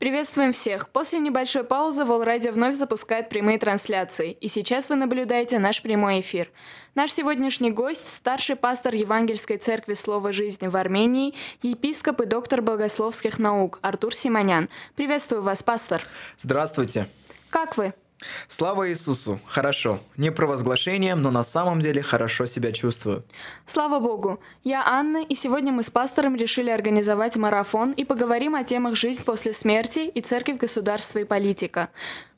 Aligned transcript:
Приветствуем 0.00 0.54
всех! 0.54 0.88
После 0.88 1.18
небольшой 1.18 1.62
паузы 1.62 2.06
Волрадио 2.06 2.52
вновь 2.52 2.74
запускает 2.74 3.28
прямые 3.28 3.58
трансляции, 3.58 4.32
и 4.32 4.48
сейчас 4.48 4.88
вы 4.88 4.94
наблюдаете 4.94 5.58
наш 5.58 5.82
прямой 5.82 6.20
эфир. 6.20 6.50
Наш 6.94 7.12
сегодняшний 7.12 7.70
гость– 7.70 8.10
старший 8.14 8.56
пастор 8.56 8.94
Евангельской 8.94 9.58
церкви 9.58 9.92
Слова 9.92 10.32
Жизни 10.32 10.68
в 10.68 10.76
Армении, 10.76 11.34
епископ 11.60 12.22
и 12.22 12.24
доктор 12.24 12.62
богословских 12.62 13.38
наук 13.38 13.78
Артур 13.82 14.14
Симонян. 14.14 14.70
Приветствую 14.96 15.42
вас, 15.42 15.62
пастор! 15.62 16.02
Здравствуйте! 16.38 17.06
Как 17.50 17.76
вы? 17.76 17.92
Слава 18.48 18.90
Иисусу! 18.90 19.40
Хорошо. 19.46 20.00
Не 20.16 20.30
провозглашением, 20.30 21.22
но 21.22 21.30
на 21.30 21.42
самом 21.42 21.80
деле 21.80 22.02
хорошо 22.02 22.46
себя 22.46 22.72
чувствую. 22.72 23.24
Слава 23.66 24.00
Богу! 24.00 24.40
Я 24.64 24.84
Анна, 24.86 25.22
и 25.22 25.34
сегодня 25.34 25.72
мы 25.72 25.82
с 25.82 25.90
пастором 25.90 26.36
решили 26.36 26.70
организовать 26.70 27.36
марафон 27.36 27.92
и 27.92 28.04
поговорим 28.04 28.54
о 28.54 28.64
темах 28.64 28.96
«Жизнь 28.96 29.24
после 29.24 29.52
смерти» 29.52 30.00
и 30.00 30.20
«Церковь, 30.20 30.58
государство 30.58 31.18
и 31.18 31.24
политика». 31.24 31.88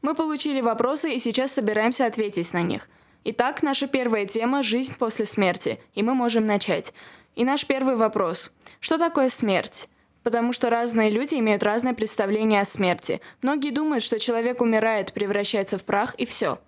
Мы 0.03 0.15
получили 0.15 0.61
вопросы 0.61 1.13
и 1.15 1.19
сейчас 1.19 1.53
собираемся 1.53 2.07
ответить 2.07 2.53
на 2.53 2.63
них. 2.63 2.89
Итак, 3.25 3.63
наша 3.63 3.87
первая 3.87 4.27
тема– 4.27 4.63
«Жизнь 4.65 4.97
после 4.99 5.27
смерти», 5.27 5.79
и 5.95 6.03
мы 6.03 6.15
можем 6.15 6.47
начать. 6.47 6.93
И 7.37 7.45
наш 7.45 7.67
первый 7.67 7.97
вопрос. 7.97 8.53
Что 8.81 8.99
такое 8.99 9.29
смерть? 9.29 9.89
Потому 10.23 10.53
что 10.53 10.71
разные 10.71 11.11
люди 11.11 11.35
имеют 11.35 11.63
разное 11.63 11.95
представление 11.95 12.61
о 12.61 12.65
смерти. 12.65 13.21
Многие 13.43 13.71
думают, 13.71 14.05
что 14.05 14.19
человек 14.19 14.61
умирает, 14.61 15.13
превращается 15.13 15.79
в 15.79 15.85
прах 15.85 16.15
и 16.15 16.27
все. 16.27 16.61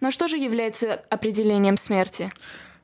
Но 0.00 0.10
что 0.10 0.28
же 0.28 0.36
является 0.36 0.94
определением 1.10 1.76
смерти? 1.76 2.32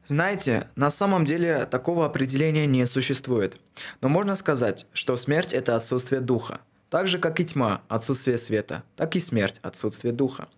Знаете, 0.07 0.69
на 0.77 0.91
самом 0.91 1.25
деле 1.25 1.67
такого 1.67 2.07
определения 2.07 2.67
не 2.67 2.87
существует. 2.87 3.59
Но 4.01 4.09
можно 4.09 4.37
сказать, 4.37 4.87
что 4.93 5.17
смерть– 5.17 5.53
это 5.55 5.75
отсутствие 5.75 6.21
духа. 6.21 6.61
Так 6.91 7.09
же, 7.09 7.19
как 7.19 7.41
и 7.41 7.45
тьма– 7.45 7.83
отсутствие 7.89 8.39
света, 8.39 8.85
так 8.97 9.17
и 9.17 9.21
смерть– 9.21 9.59
отсутствие 9.63 10.13
духа. 10.13 10.49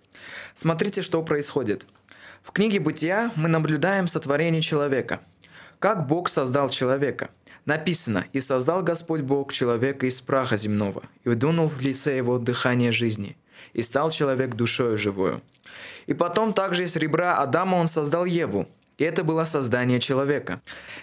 Смотрите, 0.55 1.01
что 1.01 1.23
происходит. 1.23 1.87
В 2.43 2.53
книге 2.53 2.81
«Бытия» 2.81 3.33
мы 3.37 3.49
наблюдаем 3.49 4.07
сотворение 4.07 4.61
человека. 4.61 5.21
Как 5.79 6.07
Бог 6.07 6.29
создал 6.29 6.69
человека– 6.69 7.31
Написано, 7.69 8.25
«И 8.33 8.41
создал 8.41 8.83
Господь 8.83 9.21
Бог 9.21 9.53
человека 9.53 10.07
из 10.07 10.23
праха 10.23 10.57
земного, 10.57 11.03
и 11.25 11.29
вдунул 11.29 11.69
в 11.69 11.83
лице 11.83 12.17
его 12.17 12.39
дыхание 12.39 12.93
жизни, 12.93 13.37
и 13.75 13.83
стал 13.83 14.11
человек 14.11 14.55
душою 14.55 14.97
живою». 14.97 15.43
И 16.07 16.15
потом 16.15 16.55
также 16.55 16.85
из 16.85 16.97
ребра 16.97 17.37
Адама 17.37 17.77
он 17.77 17.87
создал 17.87 18.25
Еву, 18.25 18.67
и 18.97 19.05
это 19.05 19.23
было 19.23 19.45
создание 19.45 19.99
человека. 19.99 20.63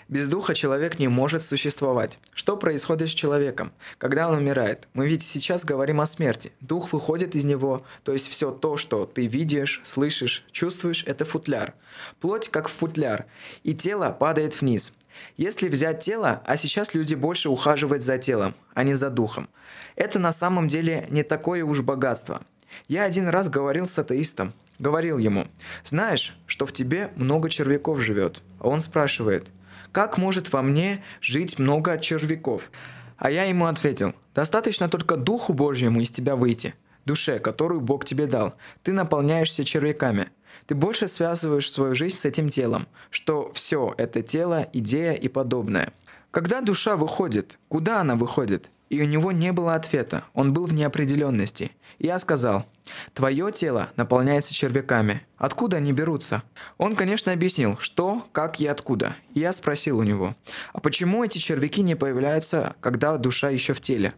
Без 0.09 0.27
духа 0.27 0.55
человек 0.55 0.97
не 0.97 1.07
может 1.07 1.43
существовать. 1.43 2.17
Что 2.33 2.57
происходит 2.57 3.09
с 3.09 3.13
человеком, 3.13 3.71
когда 3.99 4.27
он 4.27 4.37
умирает? 4.37 4.87
Мы 4.95 5.07
ведь 5.07 5.21
сейчас 5.21 5.65
говорим 5.65 6.01
о 6.01 6.07
смерти. 6.07 6.51
Дух 6.61 6.91
выходит 6.93 7.35
из 7.35 7.45
него, 7.45 7.85
то 8.03 8.11
есть 8.11 8.27
все 8.27 8.49
то, 8.49 8.75
что 8.75 9.05
ты 9.05 9.27
видишь, 9.27 9.81
слышишь, 9.83 10.43
чувствуешь, 10.51 11.03
это 11.05 11.25
футляр. 11.25 11.75
Плоть 12.19 12.49
как 12.49 12.69
футляр, 12.69 13.27
и 13.61 13.75
тело 13.75 14.09
падает 14.09 14.59
вниз. 14.59 14.93
Если 15.37 15.69
взять 15.69 15.99
тело, 15.99 16.41
а 16.45 16.57
сейчас 16.57 16.93
люди 16.93 17.15
больше 17.15 17.49
ухаживают 17.49 18.03
за 18.03 18.17
телом, 18.17 18.55
а 18.73 18.83
не 18.83 18.93
за 18.93 19.09
духом, 19.09 19.49
это 19.95 20.19
на 20.19 20.31
самом 20.31 20.67
деле 20.67 21.07
не 21.09 21.23
такое 21.23 21.63
уж 21.63 21.81
богатство. 21.81 22.41
Я 22.87 23.03
один 23.03 23.27
раз 23.27 23.49
говорил 23.49 23.87
с 23.87 23.97
атеистом, 23.97 24.53
говорил 24.79 25.17
ему, 25.17 25.47
знаешь, 25.83 26.37
что 26.45 26.65
в 26.65 26.73
тебе 26.73 27.11
много 27.15 27.49
червяков 27.49 27.99
живет. 27.99 28.41
А 28.59 28.67
он 28.67 28.79
спрашивает, 28.79 29.49
как 29.91 30.17
может 30.17 30.51
во 30.51 30.61
мне 30.61 31.03
жить 31.21 31.59
много 31.59 31.97
червяков? 31.97 32.71
А 33.17 33.31
я 33.31 33.43
ему 33.43 33.67
ответил, 33.67 34.13
достаточно 34.33 34.89
только 34.89 35.15
Духу 35.15 35.53
Божьему 35.53 36.01
из 36.01 36.11
тебя 36.11 36.35
выйти, 36.35 36.75
душе, 37.05 37.39
которую 37.39 37.79
Бог 37.79 38.03
тебе 38.03 38.27
дал. 38.27 38.55
Ты 38.83 38.91
наполняешься 38.91 39.63
червяками– 39.63 40.29
ты 40.67 40.75
больше 40.75 41.07
связываешь 41.07 41.71
свою 41.71 41.95
жизнь 41.95 42.17
с 42.17 42.25
этим 42.25 42.49
телом, 42.49 42.87
что 43.09 43.51
все 43.53 43.93
это 43.97 44.21
тело, 44.21 44.67
идея 44.73 45.13
и 45.13 45.27
подобное. 45.27 45.93
Когда 46.31 46.61
душа 46.61 46.95
выходит, 46.95 47.57
куда 47.69 48.01
она 48.01 48.15
выходит? 48.15 48.69
И 48.89 49.01
у 49.01 49.05
него 49.05 49.31
не 49.31 49.51
было 49.51 49.75
ответа, 49.75 50.25
он 50.33 50.53
был 50.53 50.65
в 50.65 50.73
неопределенности. 50.73 51.71
Я 51.97 52.19
сказал, 52.19 52.65
твое 53.13 53.51
тело 53.51 53.89
наполняется 53.95 54.53
червяками. 54.53 55.21
Откуда 55.37 55.77
они 55.77 55.91
берутся? 55.91 56.43
Он, 56.77 56.95
конечно, 56.95 57.31
объяснил, 57.31 57.77
что, 57.79 58.27
как 58.31 58.59
и 58.59 58.67
откуда. 58.67 59.15
Я 59.33 59.53
спросил 59.53 59.97
у 59.97 60.03
него, 60.03 60.35
а 60.73 60.81
почему 60.81 61.23
эти 61.23 61.39
червяки 61.39 61.81
не 61.81 61.95
появляются, 61.95 62.75
когда 62.79 63.17
душа 63.17 63.49
еще 63.49 63.73
в 63.73 63.81
теле? 63.81 64.13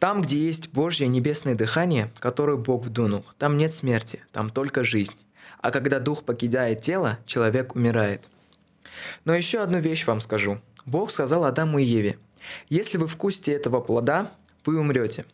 Там, 0.00 0.22
где 0.22 0.38
есть 0.38 0.70
Божье 0.70 1.06
небесное 1.06 1.54
дыхание, 1.54 2.10
которое 2.18 2.56
Бог 2.56 2.84
вдунул, 2.84 3.24
там 3.38 3.56
нет 3.56 3.72
смерти, 3.72 4.24
там 4.32 4.50
только 4.50 4.82
жизнь 4.82 5.14
а 5.64 5.70
когда 5.70 5.98
дух 5.98 6.24
покидает 6.24 6.82
тело, 6.82 7.18
человек 7.24 7.74
умирает. 7.74 8.28
Но 9.24 9.34
еще 9.34 9.60
одну 9.60 9.78
вещь 9.78 10.06
вам 10.06 10.20
скажу. 10.20 10.60
Бог 10.84 11.10
сказал 11.10 11.46
Адаму 11.46 11.78
и 11.78 11.84
Еве, 11.84 12.18
«Если 12.68 12.98
вы 12.98 13.08
вкусите 13.08 13.54
этого 13.54 13.80
плода, 13.80 14.30
вы 14.66 14.78
умрете». 14.78 15.24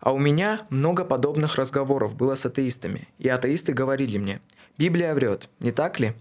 А 0.00 0.14
у 0.14 0.18
меня 0.18 0.62
много 0.70 1.04
подобных 1.04 1.56
разговоров 1.56 2.16
было 2.16 2.36
с 2.36 2.46
атеистами, 2.46 3.06
и 3.18 3.28
атеисты 3.28 3.74
говорили 3.74 4.16
мне, 4.16 4.40
«Библия 4.78 5.12
врет, 5.12 5.50
не 5.60 5.72
так 5.72 6.00
ли?» 6.00 6.14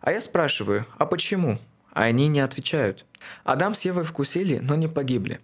А 0.00 0.12
я 0.12 0.22
спрашиваю, 0.22 0.86
а 0.96 1.04
почему? 1.04 1.58
А 1.92 2.04
они 2.04 2.26
не 2.28 2.40
отвечают. 2.40 3.04
Адам 3.44 3.74
с 3.74 3.84
Евой 3.84 4.04
вкусили, 4.04 4.60
но 4.62 4.76
не 4.76 4.88
погибли. 4.88 5.40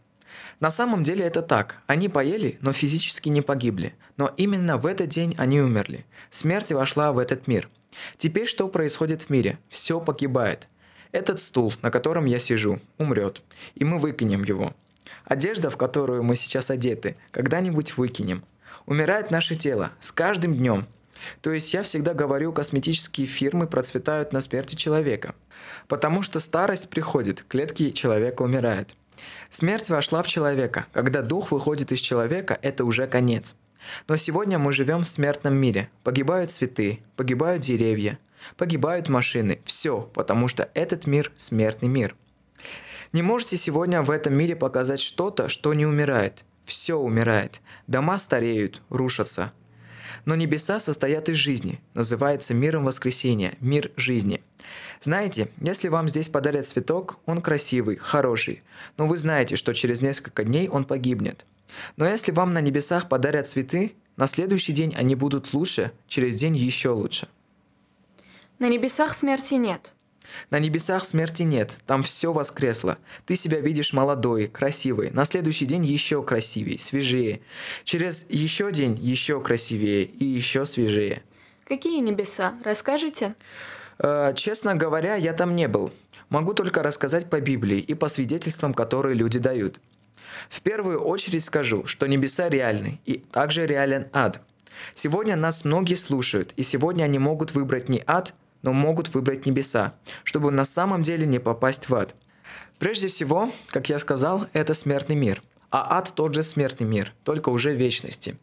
На 0.61 0.71
самом 0.71 1.03
деле 1.03 1.25
это 1.25 1.43
так. 1.43 1.78
Они 1.87 2.09
поели, 2.09 2.59
но 2.61 2.72
физически 2.72 3.28
не 3.28 3.43
погибли. 3.43 3.95
Но 4.17 4.33
именно 4.37 4.77
в 4.77 4.87
этот 4.87 5.09
день 5.09 5.34
они 5.39 5.61
умерли. 5.61 6.05
Смерть 6.31 6.72
вошла 6.72 7.12
в 7.12 7.19
этот 7.19 7.47
мир. 7.47 7.69
Теперь 8.17 8.47
что 8.47 8.69
происходит 8.69 9.23
в 9.23 9.31
мире? 9.31 9.59
Все 9.69 10.00
погибает. 10.00 10.69
Этот 11.12 11.39
стул, 11.41 11.73
на 11.83 11.91
котором 11.91 12.25
я 12.25 12.39
сижу, 12.39 12.81
умрет. 12.99 13.43
И 13.75 13.84
мы 13.84 13.99
выкинем 13.99 14.43
его. 14.43 14.75
Одежда, 15.25 15.71
в 15.71 15.77
которую 15.77 16.23
мы 16.23 16.37
сейчас 16.37 16.71
одеты, 16.71 17.17
когда-нибудь 17.31 17.97
выкинем. 17.97 18.44
Умирает 18.87 19.31
наше 19.31 19.56
тело 19.56 19.93
с 20.00 20.12
каждым 20.12 20.55
днем. 20.55 20.87
То 21.41 21.53
есть 21.53 21.73
я 21.73 21.83
всегда 21.83 22.12
говорю, 22.15 22.53
косметические 22.53 23.27
фирмы 23.27 23.67
процветают 23.67 24.33
на 24.33 24.41
смерти 24.41 24.75
человека. 24.75 25.34
Потому 25.89 26.23
что 26.23 26.41
старость 26.41 26.91
приходит, 26.91 27.44
клетки 27.49 27.91
человека 27.91 28.43
умирают. 28.43 28.94
Смерть 29.54 29.88
вошла 29.88 30.25
в 30.25 30.26
человека. 30.26 30.87
Когда 30.92 31.22
дух 31.22 31.53
выходит 31.53 31.92
из 31.92 32.00
человека, 32.00 32.59
это 32.60 32.84
уже 32.84 33.06
конец. 33.06 33.54
Но 34.09 34.16
сегодня 34.16 34.59
мы 34.59 34.72
живем 34.72 35.03
в 35.03 35.06
смертном 35.06 35.54
мире. 35.54 35.91
Погибают 36.03 36.50
цветы, 36.50 36.98
погибают 37.15 37.62
деревья, 37.62 38.19
погибают 38.56 39.09
машины. 39.09 39.60
Все, 39.64 40.10
потому 40.12 40.48
что 40.48 40.69
этот 40.75 41.06
мир– 41.06 41.31
смертный 41.37 41.87
мир. 41.87 42.16
Не 43.12 43.22
можете 43.22 43.56
сегодня 43.56 44.03
в 44.03 44.10
этом 44.10 44.34
мире 44.34 44.56
показать 44.56 44.98
что-то, 44.98 45.48
что 45.48 45.72
не 45.72 45.87
умирает. 45.87 46.44
Все 46.64 46.97
умирает. 46.97 47.60
Дома 47.87 48.19
стареют, 48.19 48.82
рушатся. 48.88 49.53
Но 50.25 50.34
небеса 50.34 50.80
состоят 50.80 51.28
из 51.28 51.36
жизни. 51.36 51.80
Называется 51.94 52.54
миром 52.54 52.84
воскресения, 52.84 53.54
мир 53.60 53.91
жизни– 53.97 54.42
знаете, 55.04 55.48
если 55.60 55.88
вам 55.88 56.08
здесь 56.08 56.28
подарят 56.28 56.66
цветок, 56.66 57.19
он 57.26 57.42
красивый, 57.42 57.97
хороший, 57.97 58.62
но 58.97 59.06
вы 59.06 59.19
знаете, 59.19 59.56
что 59.56 59.75
через 59.75 60.00
несколько 60.00 60.44
дней 60.44 60.69
он 60.69 60.84
погибнет. 60.84 61.44
Но 61.97 62.06
если 62.08 62.32
вам 62.32 62.54
на 62.54 62.60
небесах 62.60 63.08
подарят 63.08 63.47
цветы, 63.47 63.94
на 64.16 64.26
следующий 64.26 64.72
день 64.72 64.94
они 64.97 65.14
будут 65.14 65.52
лучше, 65.52 65.92
через 66.06 66.36
день 66.36 66.56
еще 66.56 66.91
лучше. 66.91 67.28
На 68.58 68.69
небесах 68.69 69.14
смерти 69.14 69.54
нет. 69.54 69.92
На 70.50 70.59
небесах 70.59 71.05
смерти 71.05 71.43
нет, 71.43 71.77
там 71.87 72.03
все 72.03 72.33
воскресло. 72.33 72.99
Ты 73.27 73.37
себя 73.37 73.61
видишь 73.61 73.93
молодой, 73.93 74.49
красивый, 74.49 75.11
на 75.11 75.25
следующий 75.25 75.67
день 75.67 75.84
еще 75.84 76.22
красивее, 76.22 76.78
свежее. 76.78 77.41
Через 77.84 78.26
еще 78.29 78.73
день 78.73 78.99
еще 79.00 79.41
красивее 79.41 80.05
и 80.05 80.25
еще 80.25 80.64
свежее. 80.67 81.23
Какие 81.64 82.00
небеса? 82.00 82.55
Расскажите? 82.62 83.35
Э, 83.99 84.32
честно 84.37 84.75
говоря, 84.75 85.17
я 85.17 85.32
там 85.32 85.56
не 85.56 85.69
был. 85.69 85.93
Могу 86.29 86.55
только 86.55 86.82
рассказать 86.82 87.31
по 87.31 87.41
Библии 87.41 87.79
и 87.79 87.94
по 87.94 88.08
свидетельствам, 88.08 88.75
которые 88.75 89.14
люди 89.14 89.38
дают. 89.38 89.81
В 90.49 90.61
первую 90.61 91.00
очередь 91.00 91.44
скажу, 91.44 91.87
что 91.87 92.06
небеса 92.06 92.49
реальны, 92.49 93.00
и 93.05 93.19
также 93.19 93.67
реален 93.67 94.08
ад. 94.12 94.41
Сегодня 94.94 95.37
нас 95.37 95.64
многие 95.64 95.94
слушают, 95.94 96.53
и 96.56 96.62
сегодня 96.62 97.05
они 97.05 97.19
могут 97.19 97.53
выбрать 97.53 97.88
не 97.88 98.03
ад, 98.06 98.35
но 98.64 98.72
могут 98.72 99.14
выбрать 99.14 99.46
небеса, 99.46 99.94
чтобы 100.25 100.50
на 100.50 100.64
самом 100.64 101.02
деле 101.02 101.26
не 101.26 101.38
попасть 101.38 101.88
в 101.88 101.94
ад. 101.94 102.14
Прежде 102.78 103.08
всего, 103.08 103.52
как 103.69 103.88
я 103.90 103.99
сказал, 103.99 104.46
это 104.55 104.75
смертный 104.75 105.14
мир, 105.14 105.43
а 105.70 105.99
ад 105.99 106.12
тот 106.14 106.34
же 106.34 106.43
смертный 106.43 106.87
мир, 106.87 107.12
только 107.25 107.50
уже 107.50 107.75
вечности. 107.75 108.37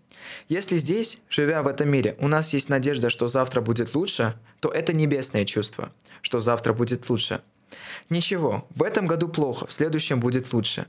Если 0.48 0.78
здесь, 0.78 1.20
живя 1.28 1.64
в 1.64 1.68
этом 1.68 1.90
мире, 1.90 2.16
у 2.20 2.28
нас 2.28 2.54
есть 2.54 2.70
надежда, 2.70 3.10
что 3.10 3.28
завтра 3.28 3.62
будет 3.62 3.96
лучше, 3.96 4.36
то 4.60 4.70
это 4.70 4.94
небесное 4.94 5.44
чувство, 5.44 5.92
что 6.22 6.40
завтра 6.40 6.74
будет 6.74 7.10
лучше. 7.10 7.42
Ничего, 8.10 8.68
в 8.76 8.84
этом 8.84 9.08
году 9.08 9.28
плохо, 9.28 9.66
в 9.66 9.74
следующем 9.74 10.20
будет 10.20 10.54
лучше. 10.54 10.86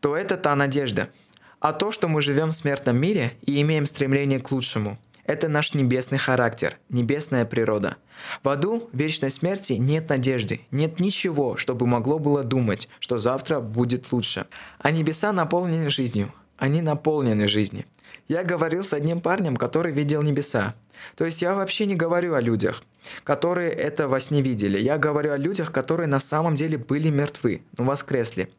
То 0.00 0.16
это 0.16 0.38
та 0.38 0.56
надежда. 0.56 1.10
А 1.58 1.74
то, 1.74 1.92
что 1.92 2.08
мы 2.08 2.22
живем 2.22 2.48
в 2.48 2.54
смертном 2.54 2.96
мире 2.96 3.34
и 3.42 3.60
имеем 3.60 3.84
стремление 3.84 4.40
к 4.40 4.50
лучшему– 4.50 4.98
это 5.30 5.46
наш 5.46 5.74
небесный 5.74 6.18
характер, 6.18 6.76
небесная 6.88 7.44
природа. 7.44 7.96
В 8.42 8.48
аду 8.48 8.90
вечной 8.92 9.30
смерти 9.30 9.74
нет 9.74 10.08
надежды, 10.08 10.62
нет 10.72 10.98
ничего, 10.98 11.56
чтобы 11.56 11.86
могло 11.86 12.18
было 12.18 12.42
думать, 12.42 12.88
что 12.98 13.16
завтра 13.18 13.60
будет 13.60 14.10
лучше. 14.10 14.46
А 14.80 14.90
небеса 14.90 15.32
наполнены 15.32 15.88
жизнью, 15.88 16.32
они 16.56 16.82
наполнены 16.82 17.46
жизнью. 17.46 17.84
Я 18.26 18.42
говорил 18.42 18.82
с 18.82 18.92
одним 18.92 19.20
парнем, 19.20 19.56
который 19.56 19.92
видел 19.92 20.22
небеса. 20.22 20.74
То 21.14 21.24
есть 21.24 21.42
я 21.42 21.54
вообще 21.54 21.86
не 21.86 21.94
говорю 21.94 22.34
о 22.34 22.40
людях, 22.40 22.82
которые 23.22 23.70
это 23.70 24.08
во 24.08 24.18
сне 24.18 24.42
видели. 24.42 24.80
Я 24.80 24.98
говорю 24.98 25.32
о 25.32 25.36
людях, 25.36 25.70
которые 25.70 26.08
на 26.08 26.18
самом 26.18 26.56
деле 26.56 26.76
были 26.76 27.08
мертвы, 27.08 27.62
но 27.78 27.84
воскресли. 27.84 28.50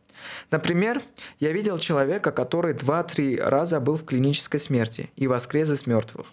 Например, 0.52 1.02
я 1.42 1.52
видел 1.52 1.80
человека, 1.80 2.32
который 2.32 2.74
два-три 2.74 3.36
раза 3.36 3.82
был 3.82 3.96
в 3.96 4.06
клинической 4.06 4.60
смерти 4.62 5.10
и 5.18 5.28
воскрес 5.28 5.70
из 5.70 5.86
мертвых. 5.86 6.28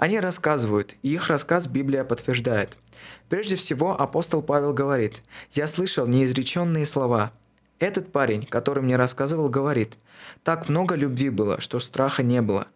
Они 0.00 0.18
рассказывают, 0.18 0.94
и 1.02 1.12
их 1.12 1.28
рассказ 1.28 1.66
Библия 1.66 2.04
подтверждает. 2.04 2.78
Прежде 3.28 3.54
всего, 3.54 4.00
апостол 4.00 4.40
Павел 4.40 4.72
говорит, 4.72 5.22
«Я 5.52 5.66
слышал 5.66 6.06
неизреченные 6.06 6.86
слова». 6.86 7.32
Этот 7.78 8.10
парень, 8.10 8.46
который 8.46 8.82
мне 8.82 8.96
рассказывал, 8.96 9.50
говорит, 9.50 9.98
«Так 10.42 10.70
много 10.70 10.94
любви 10.94 11.28
было, 11.28 11.60
что 11.60 11.78
страха 11.80 12.22
не 12.22 12.40
было». 12.40 12.66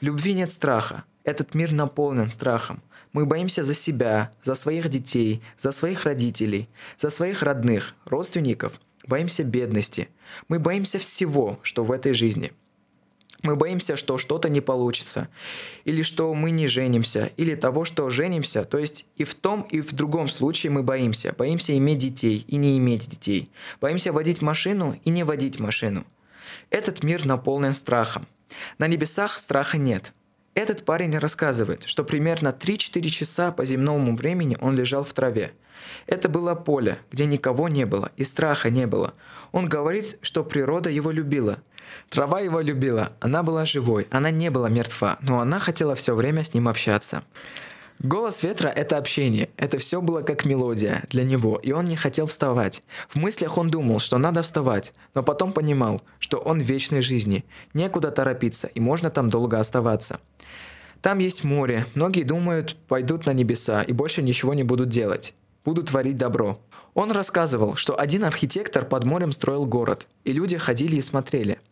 В 0.00 0.04
любви 0.04 0.32
нет 0.32 0.52
страха. 0.52 1.04
Этот 1.22 1.54
мир 1.54 1.74
наполнен 1.74 2.30
страхом. 2.30 2.82
Мы 3.12 3.26
боимся 3.26 3.62
за 3.62 3.74
себя, 3.74 4.32
за 4.42 4.54
своих 4.54 4.88
детей, 4.88 5.42
за 5.58 5.72
своих 5.72 6.04
родителей, 6.04 6.70
за 6.96 7.10
своих 7.10 7.42
родных, 7.42 7.94
родственников. 8.06 8.80
Боимся 9.06 9.44
бедности. 9.44 10.08
Мы 10.48 10.58
боимся 10.58 10.98
всего, 10.98 11.60
что 11.62 11.84
в 11.84 11.92
этой 11.92 12.14
жизни– 12.14 12.54
мы 13.42 13.56
боимся, 13.56 13.96
что 13.96 14.18
что-то 14.18 14.48
не 14.48 14.60
получится, 14.60 15.28
или 15.84 16.02
что 16.02 16.32
мы 16.34 16.50
не 16.50 16.66
женимся, 16.66 17.30
или 17.36 17.54
того, 17.54 17.84
что 17.84 18.10
женимся. 18.10 18.64
То 18.64 18.78
есть 18.78 19.06
и 19.16 19.24
в 19.24 19.34
том, 19.34 19.62
и 19.62 19.80
в 19.80 19.92
другом 19.94 20.28
случае 20.28 20.72
мы 20.72 20.82
боимся. 20.82 21.34
Боимся 21.36 21.76
иметь 21.76 21.98
детей 21.98 22.44
и 22.46 22.56
не 22.56 22.76
иметь 22.78 23.08
детей. 23.08 23.50
Боимся 23.80 24.12
водить 24.12 24.42
машину 24.42 24.98
и 25.04 25.10
не 25.10 25.24
водить 25.24 25.58
машину. 25.58 26.04
Этот 26.70 27.02
мир 27.02 27.24
наполнен 27.26 27.72
страхом. 27.72 28.26
На 28.78 28.86
небесах 28.86 29.38
страха 29.38 29.78
нет. 29.78 30.12
Этот 30.54 30.84
парень 30.84 31.16
рассказывает, 31.16 31.84
что 31.84 32.04
примерно 32.04 32.48
3-4 32.48 33.08
часа 33.08 33.52
по 33.52 33.64
земному 33.64 34.16
времени 34.16 34.58
он 34.60 34.74
лежал 34.74 35.04
в 35.04 35.12
траве. 35.14 35.52
Это 36.06 36.28
было 36.28 36.54
поле, 36.54 36.98
где 37.10 37.24
никого 37.24 37.68
не 37.68 37.86
было 37.86 38.10
и 38.16 38.24
страха 38.24 38.68
не 38.68 38.86
было. 38.86 39.14
Он 39.52 39.68
говорит, 39.68 40.18
что 40.22 40.44
природа 40.44 40.90
его 40.90 41.10
любила, 41.12 41.62
Трава 42.08 42.40
его 42.40 42.60
любила, 42.60 43.12
она 43.20 43.42
была 43.42 43.64
живой, 43.64 44.08
она 44.10 44.30
не 44.30 44.50
была 44.50 44.68
мертва, 44.68 45.18
но 45.20 45.40
она 45.40 45.58
хотела 45.58 45.94
все 45.94 46.14
время 46.14 46.44
с 46.44 46.54
ним 46.54 46.68
общаться. 46.68 47.22
Голос 48.02 48.42
ветра— 48.42 48.68
это 48.74 48.96
общение, 48.96 49.50
это 49.58 49.76
все 49.76 50.00
было 50.00 50.22
как 50.22 50.46
мелодия 50.46 51.04
для 51.10 51.22
него, 51.22 51.60
и 51.62 51.72
он 51.72 51.84
не 51.84 51.96
хотел 51.96 52.26
вставать. 52.26 52.82
В 53.10 53.16
мыслях 53.16 53.58
он 53.58 53.68
думал, 53.68 53.98
что 53.98 54.16
надо 54.16 54.40
вставать, 54.40 54.94
но 55.14 55.22
потом 55.22 55.52
понимал, 55.52 56.00
что 56.18 56.38
он 56.38 56.60
в 56.60 56.64
вечной 56.64 57.02
жизни, 57.02 57.44
некуда 57.74 58.10
торопиться, 58.10 58.68
и 58.68 58.80
можно 58.80 59.10
там 59.10 59.28
долго 59.28 59.60
оставаться. 59.60 60.18
Там 61.02 61.18
есть 61.18 61.44
море, 61.44 61.84
многие 61.94 62.22
думают, 62.22 62.74
пойдут 62.88 63.26
на 63.26 63.34
небеса 63.34 63.82
и 63.82 63.92
больше 63.92 64.22
ничего 64.22 64.54
не 64.54 64.62
будут 64.62 64.88
делать, 64.88 65.34
будут 65.66 65.88
творить 65.88 66.16
добро. 66.16 66.58
Он 66.94 67.12
рассказывал, 67.12 67.76
что 67.76 68.00
один 68.00 68.24
архитектор 68.24 68.86
под 68.86 69.04
морем 69.04 69.30
строил 69.30 69.66
город, 69.66 70.06
и 70.24 70.32
люди 70.32 70.56
ходили 70.56 70.96
и 70.96 71.02
смотрели– 71.02 71.58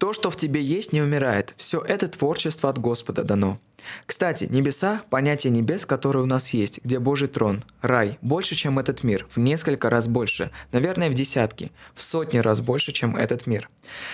то, 0.00 0.14
что 0.14 0.30
в 0.30 0.36
тебе 0.36 0.62
есть, 0.62 0.94
не 0.94 1.02
умирает. 1.02 1.52
Все 1.58 1.78
это 1.78 2.08
творчество 2.08 2.70
от 2.70 2.78
Господа 2.78 3.22
дано. 3.22 3.60
Кстати, 4.06 4.44
небеса– 4.44 5.02
понятие 5.10 5.52
небес, 5.52 5.84
которое 5.84 6.20
у 6.20 6.26
нас 6.26 6.54
есть, 6.54 6.80
где 6.82 6.98
Божий 6.98 7.28
трон, 7.28 7.64
рай, 7.82 8.18
больше, 8.22 8.54
чем 8.54 8.78
этот 8.78 9.02
мир, 9.02 9.26
в 9.28 9.36
несколько 9.36 9.90
раз 9.90 10.08
больше, 10.08 10.52
наверное, 10.72 11.10
в 11.10 11.14
десятки, 11.14 11.70
в 11.94 12.00
сотни 12.00 12.38
раз 12.38 12.62
больше, 12.62 12.92
чем 12.92 13.14
этот 13.14 13.46
мир. 13.46 13.68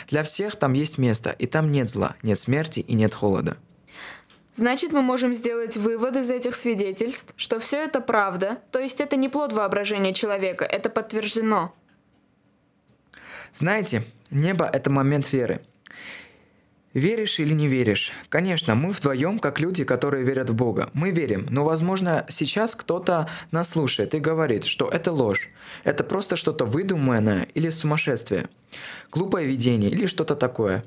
Для 0.09 0.25
всех 0.25 0.56
там 0.56 0.73
есть 0.73 0.99
место, 0.99 1.31
и 1.31 1.47
там 1.47 1.71
нет 1.71 1.88
зла, 1.88 2.17
нет 2.25 2.38
смерти 2.41 2.81
и 2.81 2.94
нет 2.94 3.15
холода. 3.15 3.56
Значит, 4.55 4.93
мы 4.93 5.03
можем 5.03 5.35
сделать 5.35 5.77
вывод 5.77 6.17
из 6.17 6.33
этих 6.33 6.56
свидетельств, 6.56 7.33
что 7.37 7.61
все 7.61 7.85
это 7.85 8.00
правда, 8.00 8.59
то 8.73 8.81
есть 8.81 9.00
это 9.00 9.15
не 9.15 9.29
плод 9.29 9.53
воображения 9.53 10.12
человека, 10.12 10.65
это 10.65 10.91
подтверждено. 10.91 11.73
Знаете, 13.53 14.03
небо– 14.33 14.69
это 14.73 14.91
момент 14.91 15.33
веры– 15.33 15.61
Веришь 16.97 17.41
или 17.41 17.53
не 17.53 17.69
веришь? 17.69 18.11
Конечно, 18.31 18.75
мы 18.75 18.91
вдвоем, 18.91 19.38
как 19.38 19.61
люди, 19.61 19.85
которые 19.85 20.25
верят 20.25 20.49
в 20.49 20.55
Бога. 20.55 20.88
Мы 20.94 21.11
верим, 21.11 21.47
но, 21.50 21.62
возможно, 21.62 22.25
сейчас 22.31 22.75
кто-то 22.75 23.29
нас 23.50 23.69
слушает 23.69 24.15
и 24.15 24.19
говорит, 24.19 24.65
что 24.65 24.88
это 24.88 25.12
ложь. 25.12 25.50
Это 25.85 26.05
просто 26.05 26.37
что-то 26.37 26.65
выдуманное 26.65 27.49
или 27.53 27.69
сумасшествие. 27.69 28.49
Глупое 29.12 29.47
видение 29.47 29.91
или 29.91 30.06
что-то 30.06 30.35
такое. 30.37 30.85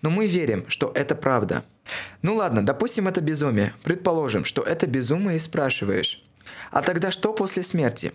Но 0.00 0.10
мы 0.10 0.26
верим, 0.26 0.64
что 0.66 0.90
это 0.96 1.14
правда. 1.14 1.62
Ну 2.22 2.34
ладно, 2.34 2.66
допустим, 2.66 3.06
это 3.06 3.20
безумие. 3.20 3.72
Предположим, 3.84 4.44
что 4.44 4.62
это 4.62 4.88
безумие 4.88 5.36
и 5.36 5.38
спрашиваешь. 5.38 6.24
А 6.72 6.82
тогда 6.82 7.12
что 7.12 7.32
после 7.32 7.62
смерти? 7.62 8.12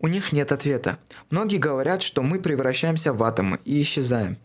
У 0.00 0.08
них 0.08 0.32
нет 0.32 0.50
ответа. 0.50 0.98
Многие 1.30 1.58
говорят, 1.58 2.02
что 2.02 2.22
мы 2.22 2.40
превращаемся 2.40 3.12
в 3.12 3.22
атомы 3.22 3.60
и 3.64 3.80
исчезаем. 3.82 4.36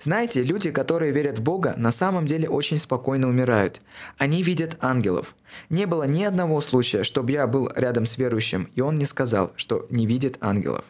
Знаете, 0.00 0.42
люди, 0.42 0.70
которые 0.70 1.12
верят 1.12 1.38
в 1.38 1.42
Бога, 1.42 1.74
на 1.76 1.92
самом 1.92 2.26
деле 2.26 2.48
очень 2.48 2.78
спокойно 2.78 3.28
умирают. 3.28 3.80
Они 4.16 4.42
видят 4.42 4.76
ангелов. 4.80 5.34
Не 5.70 5.86
было 5.86 6.04
ни 6.04 6.24
одного 6.24 6.60
случая, 6.60 7.04
чтобы 7.04 7.32
я 7.32 7.46
был 7.46 7.70
рядом 7.74 8.06
с 8.06 8.18
верующим, 8.18 8.68
и 8.74 8.80
он 8.80 8.98
не 8.98 9.06
сказал, 9.06 9.52
что 9.56 9.86
не 9.90 10.06
видит 10.06 10.38
ангелов. 10.40 10.84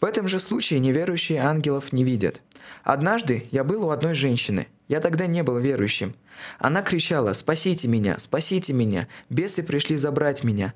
В 0.00 0.04
этом 0.04 0.28
же 0.28 0.38
случае 0.38 0.80
неверующие 0.80 1.40
ангелов 1.40 1.92
не 1.92 2.04
видят. 2.04 2.40
Однажды 2.82 3.46
я 3.50 3.64
был 3.64 3.84
у 3.84 3.90
одной 3.90 4.14
женщины. 4.14 4.66
Я 4.88 5.00
тогда 5.00 5.26
не 5.26 5.42
был 5.42 5.58
верующим. 5.58 6.14
Она 6.58 6.82
кричала 6.82 7.32
«Спасите 7.32 7.88
меня! 7.88 8.18
Спасите 8.18 8.72
меня! 8.72 9.08
Бесы 9.30 9.62
пришли 9.62 9.96
забрать 9.96 10.44
меня!» 10.44 10.74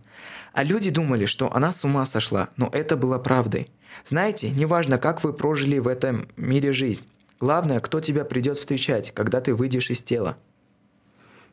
А 0.52 0.62
люди 0.62 0.90
думали, 0.90 1.26
что 1.26 1.52
она 1.52 1.72
с 1.72 1.84
ума 1.84 2.06
сошла, 2.06 2.48
но 2.56 2.70
это 2.72 2.96
было 2.96 3.18
правдой. 3.18 3.68
Знаете, 4.04 4.50
неважно, 4.50 4.98
как 4.98 5.24
вы 5.24 5.32
прожили 5.32 5.78
в 5.78 5.88
этом 5.88 6.28
мире 6.36 6.72
жизнь, 6.72 7.02
Главное, 7.40 7.80
кто 7.80 8.00
тебя 8.00 8.24
придет 8.24 8.58
встречать, 8.58 9.12
когда 9.12 9.40
ты 9.40 9.54
выйдешь 9.54 9.90
из 9.90 10.02
тела. 10.02 10.38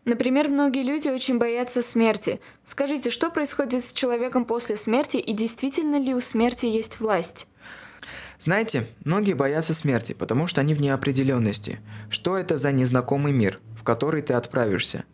Например, 0.06 0.50
многие 0.50 0.84
люди 0.84 1.08
очень 1.08 1.38
боятся 1.38 1.82
смерти. 1.82 2.42
Скажите, 2.64 3.10
что 3.10 3.30
происходит 3.30 3.86
с 3.86 3.94
человеком 3.94 4.46
после 4.46 4.76
смерти 4.76 5.18
и 5.18 5.34
действительно 5.34 5.98
ли 5.98 6.14
у 6.14 6.20
смерти 6.20 6.66
есть 6.66 7.00
власть? 7.00 7.48
Знаете, 8.38 8.88
многие 9.06 9.34
боятся 9.34 9.74
смерти, 9.74 10.12
потому 10.12 10.48
что 10.48 10.60
они 10.60 10.74
в 10.74 10.82
неопределенности. 10.82 11.80
Что 12.10 12.38
это 12.38 12.58
за 12.58 12.74
незнакомый 12.74 13.32
мир, 13.32 13.62
в 13.80 13.84
который 13.84 14.22
ты 14.22 14.34
отправишься? 14.34 15.06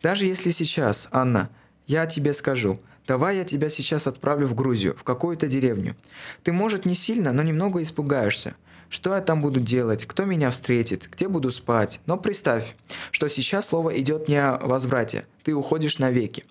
Даже 0.00 0.26
если 0.26 0.50
сейчас, 0.50 1.08
Анна, 1.10 1.50
я 1.86 2.06
тебе 2.06 2.32
скажу, 2.32 2.80
давай 3.08 3.38
я 3.38 3.44
тебя 3.44 3.68
сейчас 3.68 4.06
отправлю 4.06 4.46
в 4.46 4.54
Грузию, 4.54 4.94
в 4.96 5.02
какую-то 5.02 5.48
деревню. 5.48 5.96
Ты, 6.44 6.52
может, 6.52 6.84
не 6.84 6.94
сильно, 6.94 7.32
но 7.32 7.42
немного 7.42 7.82
испугаешься. 7.82 8.54
Что 8.94 9.12
я 9.16 9.20
там 9.20 9.40
буду 9.40 9.58
делать? 9.58 10.06
Кто 10.06 10.24
меня 10.24 10.52
встретит? 10.52 11.08
Где 11.10 11.26
буду 11.26 11.50
спать? 11.50 11.98
Но 12.06 12.16
представь, 12.16 12.76
что 13.10 13.26
сейчас 13.26 13.66
слово 13.66 13.98
идет 13.98 14.28
не 14.28 14.36
о 14.36 14.56
возврате. 14.56 15.26
Ты 15.42 15.52
уходишь 15.52 15.98
навеки. 15.98 16.44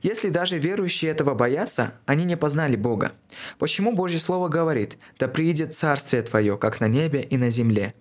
Если 0.00 0.30
даже 0.30 0.58
верующие 0.58 1.10
этого 1.10 1.34
боятся, 1.34 1.92
они 2.06 2.24
не 2.24 2.38
познали 2.38 2.76
Бога. 2.76 3.12
Почему 3.58 3.92
Божье 3.92 4.18
Слово 4.18 4.48
говорит 4.48 4.96
«Да 5.18 5.28
приидет 5.28 5.74
Царствие 5.74 6.22
Твое, 6.22 6.56
как 6.56 6.80
на 6.80 6.88
небе 6.88 7.20
и 7.20 7.36
на 7.36 7.50
земле»? 7.50 7.92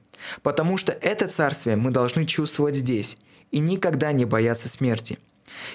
Потому 0.44 0.78
что 0.78 0.94
это 0.94 1.28
Царствие 1.28 1.76
мы 1.76 1.92
должны 1.92 2.26
чувствовать 2.26 2.78
здесь 2.78 3.18
и 3.52 3.60
никогда 3.60 4.14
не 4.14 4.24
бояться 4.24 4.70
смерти. 4.70 5.20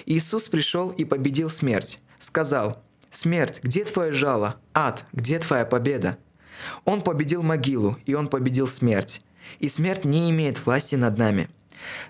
Иисус 0.07 0.49
пришел 0.49 0.89
и 0.89 1.05
победил 1.05 1.51
смерть. 1.51 1.99
Сказал 2.17 2.81
«Смерть, 3.11 3.59
где 3.61 3.85
твое 3.85 4.11
жало? 4.11 4.55
Ад, 4.73 5.05
где 5.13 5.37
твоя 5.37 5.63
победа?» 5.63 6.17
Он 6.85 7.01
победил 7.01 7.43
могилу, 7.43 7.97
и 8.05 8.13
он 8.13 8.27
победил 8.27 8.67
смерть. 8.67 9.21
И 9.59 9.67
смерть 9.69 10.05
не 10.05 10.29
имеет 10.29 10.65
власти 10.65 10.95
над 10.95 11.17
нами. 11.17 11.49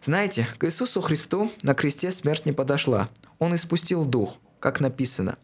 Знаете, 0.02 0.48
к 0.58 0.66
Иисусу 0.66 1.02
Христу 1.02 1.52
на 1.62 1.74
кресте 1.74 2.12
смерть 2.12 2.46
не 2.46 2.52
подошла. 2.52 3.10
Он 3.38 3.56
испустил 3.56 4.06
дух, 4.06 4.38
как 4.60 4.80
написано. 4.80 5.38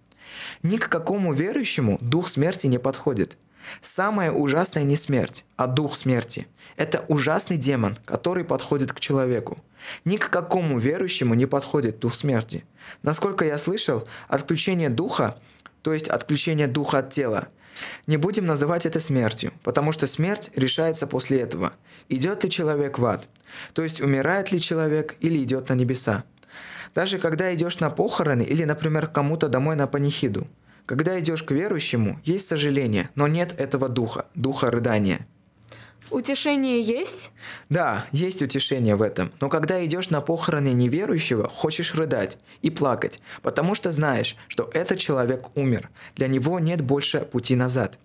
Ни 0.63 0.77
к 0.77 0.89
какому 0.89 1.33
верующему 1.33 1.97
дух 2.01 2.27
смерти 2.27 2.67
не 2.67 2.79
подходит. 2.79 3.37
Самое 3.81 4.31
ужасное 4.31 4.83
не 4.83 4.95
смерть, 4.95 5.45
а 5.55 5.67
дух 5.67 5.95
смерти. 5.95 6.47
Это 6.75 7.03
ужасный 7.07 7.57
демон, 7.57 7.97
который 8.05 8.43
подходит 8.43 8.93
к 8.93 8.99
человеку. 8.99 9.57
Ни 10.03 10.17
к 10.17 10.29
какому 10.29 10.77
верующему 10.77 11.33
не 11.33 11.45
подходит 11.45 11.99
дух 11.99 12.15
смерти. 12.15 12.63
Насколько 13.01 13.45
я 13.45 13.57
слышал, 13.57 14.07
отключение 14.27 14.89
духа, 14.89 15.37
то 15.81 15.93
есть 15.93 16.09
отключение 16.09 16.67
духа 16.67 16.99
от 16.99 17.09
тела, 17.09 17.47
Не 18.07 18.17
будем 18.17 18.45
называть 18.45 18.85
это 18.85 18.99
смертью, 18.99 19.53
потому 19.63 19.91
что 19.91 20.07
смерть 20.07 20.51
решается 20.55 21.07
после 21.07 21.41
этого. 21.41 21.73
Идет 22.09 22.43
ли 22.43 22.49
человек 22.49 22.99
в 22.99 23.05
ад? 23.05 23.27
То 23.73 23.83
есть 23.83 24.01
умирает 24.01 24.51
ли 24.51 24.61
человек 24.61 25.15
или 25.19 25.43
идет 25.43 25.69
на 25.69 25.73
небеса? 25.73 26.23
Даже 26.93 27.19
когда 27.19 27.53
идешь 27.53 27.79
на 27.79 27.89
похороны 27.89 28.43
или, 28.43 28.63
например, 28.63 29.07
кому-то 29.07 29.49
домой 29.49 29.75
на 29.75 29.87
панихиду. 29.87 30.47
Когда 30.85 31.19
идешь 31.19 31.43
к 31.43 31.51
верующему, 31.51 32.19
есть 32.23 32.47
сожаление, 32.47 33.09
но 33.15 33.27
нет 33.27 33.53
этого 33.57 33.89
духа, 33.89 34.27
духа 34.35 34.69
рыдания. 34.69 35.27
Утешение 36.11 36.81
есть? 36.81 37.31
Да, 37.69 38.05
есть 38.11 38.41
утешение 38.41 38.95
в 38.95 39.01
этом. 39.01 39.31
Но 39.41 39.49
когда 39.49 39.83
идешь 39.83 40.09
на 40.11 40.21
похороны 40.21 40.69
неверующего, 40.69 41.49
хочешь 41.49 41.95
рыдать 41.95 42.37
и 42.61 42.69
плакать, 42.69 43.19
потому 43.41 43.73
что 43.73 43.91
знаешь, 43.91 44.35
что 44.47 44.69
этот 44.73 44.99
человек 44.99 45.55
умер. 45.55 45.89
Для 46.15 46.27
него 46.27 46.59
нет 46.59 46.81
больше 46.81 47.21
пути 47.21 47.55
назад. 47.55 47.97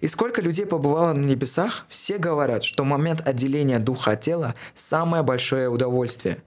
И 0.00 0.06
сколько 0.06 0.40
людей 0.40 0.66
побывало 0.66 1.12
на 1.12 1.24
небесах, 1.24 1.84
все 1.88 2.18
говорят, 2.18 2.62
что 2.64 2.84
момент 2.84 3.26
отделения 3.26 3.78
духа 3.78 4.12
от 4.12 4.20
тела– 4.20 4.54
самое 4.74 5.22
большое 5.22 5.68
удовольствие. 5.68 6.38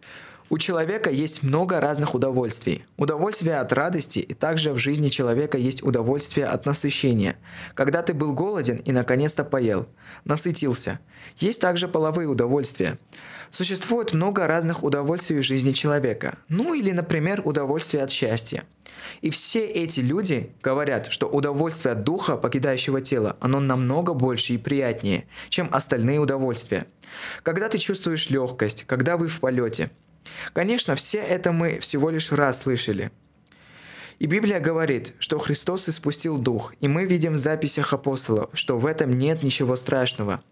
У 0.51 0.57
человека 0.57 1.09
есть 1.09 1.43
много 1.43 1.79
разных 1.79 2.13
удовольствий. 2.13 2.83
Удовольствие 2.97 3.61
от 3.61 3.71
радости, 3.71 4.19
и 4.19 4.33
также 4.33 4.73
в 4.73 4.77
жизни 4.77 5.07
человека 5.07 5.57
есть 5.57 5.81
удовольствие 5.81 6.45
от 6.45 6.65
насыщения. 6.65 7.37
Когда 7.73 8.01
ты 8.01 8.13
был 8.13 8.33
голоден 8.33 8.75
и 8.75 8.91
наконец-то 8.91 9.45
поел, 9.45 9.87
насытился. 10.25 10.99
Есть 11.37 11.61
также 11.61 11.87
половые 11.87 12.27
удовольствия. 12.27 12.99
Существует 13.49 14.11
много 14.11 14.45
разных 14.45 14.83
удовольствий 14.83 15.37
в 15.37 15.43
жизни 15.43 15.71
человека. 15.71 16.37
Ну 16.49 16.73
или, 16.73 16.91
например, 16.91 17.41
удовольствие 17.45 18.03
от 18.03 18.11
счастья. 18.11 18.65
И 19.21 19.29
все 19.29 19.65
эти 19.65 20.01
люди 20.01 20.51
говорят, 20.61 21.07
что 21.13 21.29
удовольствие 21.29 21.93
от 21.93 22.03
духа, 22.03 22.35
покидающего 22.35 22.99
тело, 22.99 23.37
оно 23.39 23.61
намного 23.61 24.13
больше 24.13 24.55
и 24.55 24.57
приятнее, 24.57 25.27
чем 25.47 25.69
остальные 25.71 26.19
удовольствия. 26.19 26.87
Когда 27.41 27.69
ты 27.69 27.77
чувствуешь 27.77 28.29
легкость, 28.29 28.83
когда 28.85 29.15
вы 29.15 29.29
в 29.29 29.39
полете– 29.39 29.91
Конечно, 30.53 30.95
все 30.95 31.19
это 31.19 31.51
мы 31.51 31.79
всего 31.79 32.09
лишь 32.09 32.31
раз 32.31 32.61
слышали. 32.61 33.11
И 34.19 34.27
Библия 34.27 34.59
говорит, 34.59 35.13
что 35.17 35.39
Христос 35.39 35.89
испустил 35.89 36.37
Дух, 36.37 36.75
и 36.79 36.87
мы 36.87 37.05
видим 37.05 37.33
в 37.33 37.37
записях 37.37 37.91
апостолов, 37.91 38.51
что 38.53 38.77
в 38.77 38.85
этом 38.85 39.17
нет 39.17 39.41
ничего 39.41 39.75
страшного. 39.75 40.43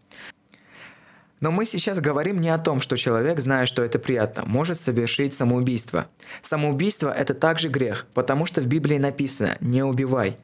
Но 1.40 1.52
мы 1.52 1.66
сейчас 1.66 2.00
говорим 2.00 2.42
не 2.42 2.50
о 2.50 2.58
том, 2.58 2.82
что 2.82 2.98
человек, 2.98 3.40
зная, 3.40 3.66
что 3.66 3.84
это 3.84 4.00
приятно, 4.00 4.44
может 4.46 4.80
совершить 4.80 5.34
самоубийство. 5.34 6.08
Самоубийство– 6.42 7.12
это 7.18 7.34
также 7.34 7.70
грех, 7.70 8.08
потому 8.14 8.46
что 8.46 8.62
в 8.62 8.68
Библии 8.68 8.98
написано 8.98 9.56
«не 9.62 9.84
убивай». 9.84 10.38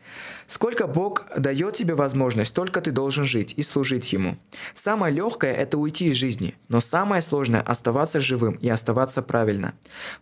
Сколько 0.47 0.85
Бог 0.87 1.25
дает 1.35 1.73
тебе 1.73 1.95
возможность, 1.95 2.53
только 2.53 2.81
ты 2.81 2.91
должен 2.91 3.25
жить 3.25 3.53
и 3.57 3.63
служить 3.63 4.13
Ему. 4.13 4.37
Самое 4.73 5.13
легкое– 5.13 5.53
это 5.55 5.77
уйти 5.77 6.07
из 6.07 6.15
жизни, 6.15 6.55
но 6.67 6.79
самое 6.79 7.21
сложное– 7.21 7.61
оставаться 7.65 8.21
живым 8.21 8.55
и 8.55 8.69
оставаться 8.69 9.21
правильно. 9.21 9.73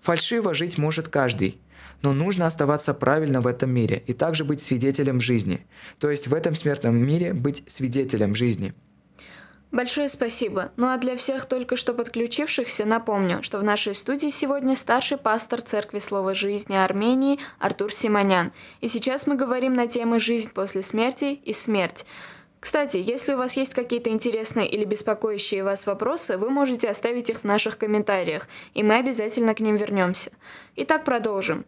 Фальшиво 0.02 0.54
жить 0.54 0.78
может 0.78 1.10
каждый, 1.10 1.60
но 2.02 2.14
нужно 2.14 2.48
оставаться 2.48 2.94
правильно 2.94 3.42
в 3.42 3.48
этом 3.48 3.70
мире 3.70 4.02
и 4.08 4.14
также 4.14 4.46
быть 4.46 4.62
свидетелем 4.62 5.20
жизни. 5.20 5.66
То 6.00 6.10
есть 6.10 6.28
в 6.28 6.34
этом 6.34 6.56
смертном 6.56 6.96
мире 6.96 7.34
быть 7.34 7.64
свидетелем 7.68 8.36
жизни– 8.36 8.74
Большое 9.74 10.08
спасибо. 10.08 10.72
Ну 10.78 10.86
а 10.90 10.98
для 10.98 11.16
всех 11.16 11.48
только 11.48 11.78
что 11.78 11.96
подключившихся 11.96 12.86
напомню, 12.86 13.42
что 13.42 13.58
в 13.58 13.64
нашей 13.64 13.96
студии 13.96 14.30
сегодня 14.30 14.76
старший 14.76 15.18
пастор 15.18 15.64
Церкви 15.64 15.98
Слова 15.98 16.36
Жизни 16.36 16.76
Армении 16.76 17.40
Артур 17.58 17.92
Симонян. 17.92 18.52
И 18.82 18.88
сейчас 18.88 19.26
мы 19.26 19.34
говорим 19.34 19.74
на 19.74 19.88
темы 19.88 20.20
«Жизнь 20.20 20.52
после 20.52 20.84
смерти» 20.84 21.40
и 21.44 21.54
«Смерть». 21.54 22.06
Кстати, 22.60 22.98
если 22.98 23.34
у 23.34 23.38
вас 23.38 23.58
есть 23.58 23.74
какие-то 23.74 24.12
интересные 24.12 24.70
или 24.70 24.86
беспокоящие 24.86 25.64
вас 25.64 25.88
вопросы, 25.88 26.38
вы 26.38 26.52
можете 26.52 26.88
оставить 26.88 27.32
их 27.32 27.40
в 27.40 27.44
наших 27.44 27.80
комментариях, 27.80 28.48
и 28.76 28.84
мы 28.84 28.98
обязательно 28.98 29.56
к 29.56 29.60
ним 29.60 29.76
вернемся. 29.76 30.32
Итак, 30.76 31.04
продолжим. 31.04 31.66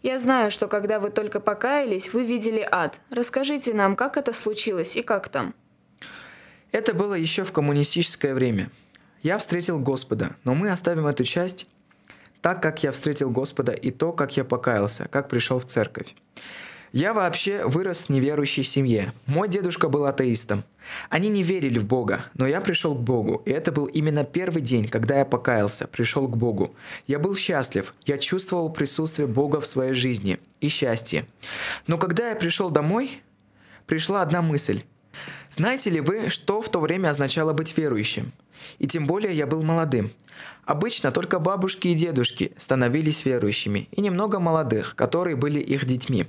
Я 0.00 0.18
знаю, 0.18 0.52
что 0.52 0.68
когда 0.68 1.00
вы 1.00 1.10
только 1.10 1.40
покаялись, 1.40 2.12
вы 2.12 2.24
видели 2.24 2.66
ад. 2.70 3.00
Расскажите 3.10 3.74
нам, 3.74 3.96
как 3.96 4.16
это 4.16 4.32
случилось 4.32 4.94
и 4.94 5.02
как 5.02 5.28
там. 5.28 5.54
Это 6.72 6.94
было 6.94 7.14
еще 7.14 7.44
в 7.44 7.52
коммунистическое 7.52 8.34
время. 8.34 8.70
Я 9.22 9.38
встретил 9.38 9.78
Господа, 9.78 10.36
но 10.44 10.54
мы 10.54 10.70
оставим 10.70 11.06
эту 11.06 11.24
часть 11.24 11.66
так, 12.40 12.62
как 12.62 12.82
я 12.82 12.92
встретил 12.92 13.30
Господа 13.30 13.72
и 13.72 13.90
то, 13.90 14.12
как 14.12 14.36
я 14.36 14.44
покаялся, 14.44 15.08
как 15.10 15.28
пришел 15.28 15.58
в 15.58 15.64
церковь. 15.64 16.14
Я 16.92 17.12
вообще 17.12 17.66
вырос 17.66 18.06
в 18.06 18.10
неверующей 18.10 18.62
семье. 18.62 19.12
Мой 19.26 19.48
дедушка 19.48 19.88
был 19.88 20.06
атеистом. 20.06 20.64
Они 21.10 21.28
не 21.28 21.42
верили 21.42 21.78
в 21.78 21.86
Бога, 21.86 22.24
но 22.32 22.46
я 22.46 22.62
пришел 22.62 22.94
к 22.94 23.00
Богу, 23.00 23.42
и 23.44 23.50
это 23.50 23.72
был 23.72 23.84
именно 23.86 24.24
первый 24.24 24.62
день, 24.62 24.88
когда 24.88 25.18
я 25.18 25.26
покаялся, 25.26 25.86
пришел 25.86 26.26
к 26.28 26.36
Богу. 26.36 26.74
Я 27.06 27.18
был 27.18 27.36
счастлив, 27.36 27.94
я 28.06 28.16
чувствовал 28.16 28.70
присутствие 28.70 29.28
Бога 29.28 29.60
в 29.60 29.66
своей 29.66 29.92
жизни 29.92 30.38
и 30.62 30.68
счастье. 30.68 31.26
Но 31.86 31.98
когда 31.98 32.30
я 32.30 32.36
пришел 32.36 32.70
домой, 32.70 33.20
пришла 33.86 34.22
одна 34.22 34.40
мысль. 34.40 34.82
Знаете 35.50 35.90
ли 35.90 36.00
вы, 36.00 36.30
что 36.30 36.60
в 36.60 36.68
то 36.68 36.80
время 36.80 37.10
означало 37.10 37.52
быть 37.52 37.76
верующим? 37.76 38.32
И 38.78 38.86
тем 38.86 39.06
более 39.06 39.32
я 39.32 39.46
был 39.46 39.62
молодым. 39.62 40.10
Обычно 40.64 41.12
только 41.12 41.38
бабушки 41.38 41.88
и 41.88 41.94
дедушки 41.94 42.52
становились 42.56 43.24
верующими, 43.24 43.88
и 43.90 44.00
немного 44.00 44.38
молодых, 44.38 44.94
которые 44.94 45.36
были 45.36 45.60
их 45.60 45.84
детьми. 45.86 46.26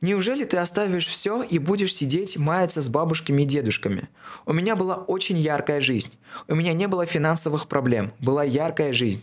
Неужели 0.00 0.44
ты 0.44 0.56
оставишь 0.56 1.06
все 1.06 1.42
и 1.42 1.58
будешь 1.58 1.94
сидеть, 1.94 2.38
маяться 2.38 2.80
с 2.80 2.88
бабушками 2.88 3.42
и 3.42 3.46
дедушками? 3.46 4.08
У 4.46 4.54
меня 4.54 4.74
была 4.74 4.96
очень 4.96 5.36
яркая 5.36 5.82
жизнь. 5.82 6.10
У 6.48 6.54
меня 6.54 6.72
не 6.72 6.88
было 6.88 7.04
финансовых 7.04 7.68
проблем, 7.68 8.12
была 8.18 8.42
яркая 8.42 8.94
жизнь. 8.94 9.22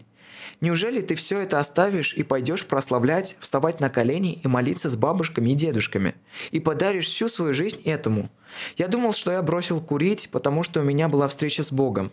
Неужели 0.60 1.02
ты 1.02 1.14
все 1.14 1.40
это 1.40 1.60
оставишь 1.60 2.16
и 2.16 2.24
пойдешь 2.24 2.66
прославлять, 2.66 3.38
вставать 3.40 3.80
на 3.80 3.92
колени 3.92 4.40
и 4.44 4.48
молиться 4.48 4.90
с 4.90 4.96
бабушками 4.96 5.52
и 5.52 5.56
дедушками? 5.56 6.16
И 6.50 6.60
подаришь 6.60 7.06
всю 7.06 7.28
свою 7.28 7.54
жизнь 7.54 7.82
этому? 7.86 8.32
Я 8.76 8.88
думал, 8.88 9.14
что 9.14 9.32
я 9.32 9.44
бросил 9.44 9.80
курить, 9.80 10.30
потому 10.32 10.64
что 10.64 10.80
у 10.80 10.84
меня 10.84 11.10
была 11.10 11.28
встреча 11.28 11.62
с 11.62 11.72
Богом. 11.72 12.12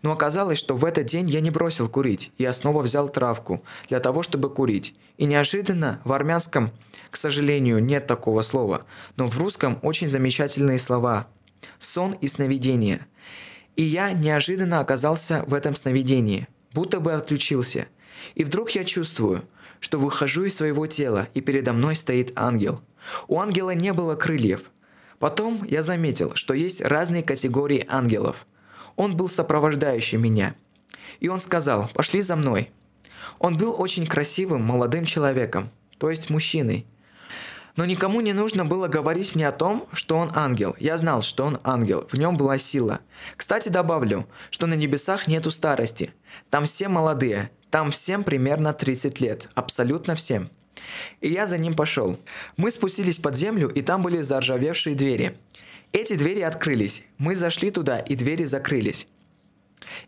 Но 0.00 0.10
оказалось, 0.10 0.58
что 0.58 0.74
в 0.74 0.86
этот 0.86 1.04
день 1.04 1.28
я 1.28 1.40
не 1.40 1.50
бросил 1.50 1.86
курить. 1.86 2.32
Я 2.38 2.54
снова 2.54 2.80
взял 2.82 3.10
травку 3.10 3.62
для 3.90 4.00
того, 4.00 4.22
чтобы 4.22 4.48
курить. 4.48 4.94
И 5.18 5.26
неожиданно 5.26 6.00
в 6.04 6.14
армянском, 6.14 6.72
к 7.10 7.16
сожалению, 7.16 7.84
нет 7.84 8.06
такого 8.06 8.40
слова, 8.40 8.86
но 9.16 9.26
в 9.26 9.38
русском 9.38 9.78
очень 9.82 10.08
замечательные 10.08 10.78
слова. 10.78 11.26
Сон 11.78 12.12
и 12.12 12.26
сновидение. 12.26 13.06
И 13.76 13.82
я 13.82 14.12
неожиданно 14.12 14.80
оказался 14.80 15.44
в 15.46 15.52
этом 15.52 15.74
сновидении– 15.74 16.48
будто 16.72 17.00
бы 17.00 17.12
отключился. 17.12 17.88
И 18.34 18.44
вдруг 18.44 18.70
я 18.70 18.84
чувствую, 18.84 19.42
что 19.80 19.98
выхожу 19.98 20.44
из 20.44 20.56
своего 20.56 20.86
тела, 20.86 21.28
и 21.34 21.40
передо 21.40 21.72
мной 21.72 21.96
стоит 21.96 22.32
ангел. 22.36 22.80
У 23.28 23.40
ангела 23.40 23.70
не 23.74 23.92
было 23.92 24.14
крыльев. 24.14 24.70
Потом 25.18 25.64
я 25.64 25.82
заметил, 25.82 26.34
что 26.34 26.54
есть 26.54 26.80
разные 26.80 27.22
категории 27.22 27.86
ангелов. 27.88 28.46
Он 28.96 29.16
был 29.16 29.28
сопровождающим 29.28 30.22
меня. 30.22 30.54
И 31.20 31.28
он 31.28 31.38
сказал, 31.38 31.90
пошли 31.94 32.22
за 32.22 32.36
мной. 32.36 32.70
Он 33.38 33.56
был 33.56 33.80
очень 33.80 34.06
красивым 34.06 34.62
молодым 34.62 35.04
человеком, 35.04 35.70
то 35.98 36.10
есть 36.10 36.30
мужчиной. 36.30 36.86
Но 37.76 37.84
никому 37.84 38.20
не 38.20 38.32
нужно 38.32 38.64
было 38.64 38.86
говорить 38.86 39.34
мне 39.34 39.48
о 39.48 39.52
том, 39.52 39.86
что 39.92 40.18
он 40.18 40.30
ангел. 40.34 40.76
Я 40.78 40.98
знал, 40.98 41.22
что 41.22 41.44
он 41.44 41.58
ангел, 41.64 42.06
в 42.10 42.18
нем 42.18 42.36
была 42.36 42.58
сила. 42.58 43.00
Кстати, 43.36 43.68
добавлю, 43.70 44.26
что 44.50 44.66
на 44.66 44.74
небесах 44.74 45.26
нету 45.26 45.50
старости. 45.50 46.12
Там 46.50 46.64
все 46.64 46.88
молодые, 46.88 47.50
там 47.70 47.90
всем 47.90 48.24
примерно 48.24 48.74
30 48.74 49.20
лет, 49.20 49.48
абсолютно 49.54 50.14
всем. 50.14 50.50
И 51.20 51.30
я 51.30 51.46
за 51.46 51.58
ним 51.58 51.74
пошел. 51.74 52.18
Мы 52.56 52.70
спустились 52.70 53.18
под 53.18 53.36
землю, 53.36 53.68
и 53.68 53.82
там 53.82 54.02
были 54.02 54.20
заржавевшие 54.20 54.94
двери. 54.94 55.38
Эти 55.92 56.14
двери 56.14 56.40
открылись. 56.40 57.04
Мы 57.18 57.36
зашли 57.36 57.70
туда, 57.70 57.98
и 57.98 58.14
двери 58.14 58.44
закрылись. 58.44 59.06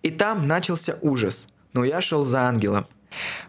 И 0.02 0.11
там 0.11 0.47
начался 0.47 0.99
ужас. 1.00 1.49
Но 1.73 1.85
я 1.85 2.00
шел 2.00 2.25
за 2.25 2.42
ангелом. 2.42 2.87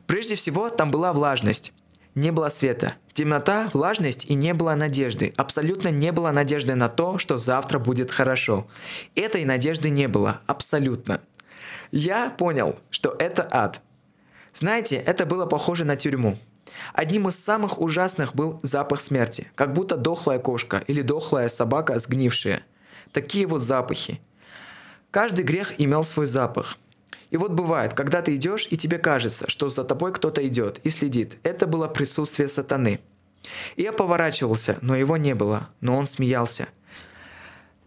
Прежде 0.07 0.35
всего, 0.35 0.69
там 0.69 0.91
была 0.91 1.13
влажность. 1.13 1.73
Не 2.15 2.31
было 2.31 2.47
света. 2.47 2.93
Темнота, 3.13 3.69
влажность 3.73 4.25
и 4.25 4.35
не 4.35 4.53
было 4.53 4.73
надежды. 4.73 5.33
Абсолютно 5.35 5.89
не 5.89 6.13
было 6.13 6.31
надежды 6.31 6.73
на 6.75 6.87
то, 6.87 7.17
что 7.17 7.35
завтра 7.35 7.77
будет 7.77 8.09
хорошо. 8.09 8.67
Этой 9.15 9.43
надежды 9.43 9.89
не 9.89 10.07
было. 10.07 10.39
Абсолютно. 10.47 11.19
Я 11.91 12.29
понял, 12.29 12.79
что 12.89 13.13
это 13.19 13.47
ад. 13.51 13.81
Знаете, 14.53 14.95
это 14.95 15.25
было 15.25 15.45
похоже 15.45 15.83
на 15.83 15.97
тюрьму. 15.97 16.37
Одним 16.93 17.27
из 17.27 17.35
самых 17.35 17.81
ужасных 17.81 18.33
был 18.33 18.59
запах 18.63 19.01
смерти, 19.01 19.51
как 19.55 19.73
будто 19.73 19.97
дохлая 19.97 20.39
кошка 20.39 20.83
или 20.87 21.01
дохлая 21.01 21.49
собака 21.49 21.99
сгнившая. 21.99 22.63
Такие 23.11 23.45
вот 23.45 23.61
запахи. 23.61 24.21
Каждый 25.11 25.43
грех 25.43 25.73
имел 25.79 26.03
свой 26.05 26.25
запах– 26.25 26.77
и 27.31 27.37
вот 27.37 27.51
бывает, 27.51 27.93
когда 27.93 28.21
ты 28.21 28.35
идешь, 28.35 28.67
и 28.69 28.77
тебе 28.77 28.97
кажется, 28.97 29.49
что 29.49 29.67
за 29.67 29.83
тобой 29.83 30.13
кто-то 30.13 30.45
идет 30.47 30.79
и 30.83 30.89
следит. 30.89 31.37
Это 31.43 31.67
было 31.67 31.87
присутствие 31.87 32.47
сатаны. 32.47 32.99
И 33.75 33.83
я 33.83 33.91
поворачивался, 33.91 34.77
но 34.81 34.95
его 34.95 35.17
не 35.17 35.35
было, 35.35 35.69
но 35.81 35.97
он 35.97 36.05
смеялся. 36.05 36.67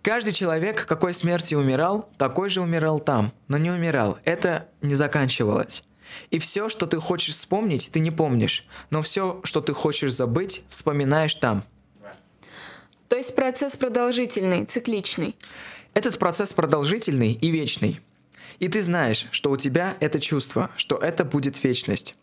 Каждый 0.03 0.33
человек, 0.33 0.87
какой 0.87 1.13
смертью 1.13 1.59
умирал, 1.59 2.09
такой 2.17 2.49
же 2.49 2.61
умирал 2.61 3.01
там, 3.01 3.33
но 3.49 3.59
не 3.59 3.71
умирал. 3.71 4.19
Это 4.25 4.69
не 4.81 4.95
заканчивалось. 4.95 5.83
И 6.31 6.39
все, 6.39 6.69
что 6.69 6.87
ты 6.87 6.99
хочешь 6.99 7.35
вспомнить, 7.35 7.91
ты 7.93 8.01
не 8.01 8.11
помнишь. 8.11 8.67
Но 8.91 9.03
все, 9.03 9.41
что 9.45 9.61
ты 9.61 9.75
хочешь 9.75 10.15
забыть, 10.15 10.65
вспоминаешь 10.69 11.35
там. 11.35 11.65
То 13.09 13.17
есть 13.17 13.35
процесс 13.35 13.77
продолжительный, 13.77 14.65
цикличный. 14.65 15.37
Этот 15.95 16.19
процесс 16.19 16.53
продолжительный 16.53 17.33
и 17.33 17.51
вечный. 17.51 18.01
И 18.59 18.69
ты 18.69 18.83
знаешь, 18.83 19.27
что 19.31 19.51
у 19.51 19.57
тебя 19.57 19.95
это 20.01 20.21
чувство, 20.21 20.71
что 20.77 20.97
это 20.97 21.25
будет 21.25 21.63
вечность. 21.63 22.17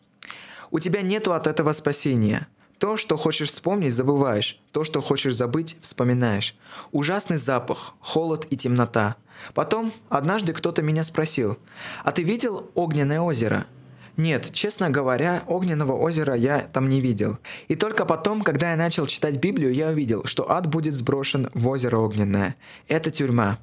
У 0.71 0.79
тебя 0.79 1.01
нету 1.01 1.33
от 1.33 1.47
этого 1.47 1.71
спасения. 1.71 2.47
То, 2.77 2.97
что 2.97 3.15
хочешь 3.15 3.49
вспомнить, 3.49 3.93
забываешь. 3.93 4.59
То, 4.71 4.83
что 4.83 4.99
хочешь 4.99 5.35
забыть, 5.35 5.77
вспоминаешь. 5.81 6.55
Ужасный 6.91 7.37
запах, 7.37 7.93
холод 7.99 8.47
и 8.49 8.57
темнота. 8.57 9.15
Потом, 9.53 9.93
однажды 10.09 10.53
кто-то 10.53 10.81
меня 10.81 11.03
спросил, 11.03 11.57
«А 12.03 12.11
ты 12.11 12.23
видел 12.23 12.69
огненное 12.73 13.21
озеро?» 13.21 13.65
Нет, 14.17 14.51
честно 14.53 14.89
говоря, 14.89 15.43
огненного 15.45 15.93
озера 15.93 16.35
я 16.35 16.59
там 16.59 16.87
не 16.87 17.01
видел. 17.01 17.37
И 17.67 17.75
только 17.75 18.05
потом, 18.05 18.41
когда 18.41 18.71
я 18.71 18.77
начал 18.77 19.05
читать 19.07 19.37
Библию, 19.37 19.73
я 19.73 19.89
увидел, 19.89 20.23
что 20.23 20.49
ад 20.49 20.67
будет 20.67 20.93
сброшен 20.93 21.49
в 21.53 21.67
озеро 21.67 21.97
огненное. 21.97 22.55
Это 22.87 23.11
тюрьма. 23.11 23.59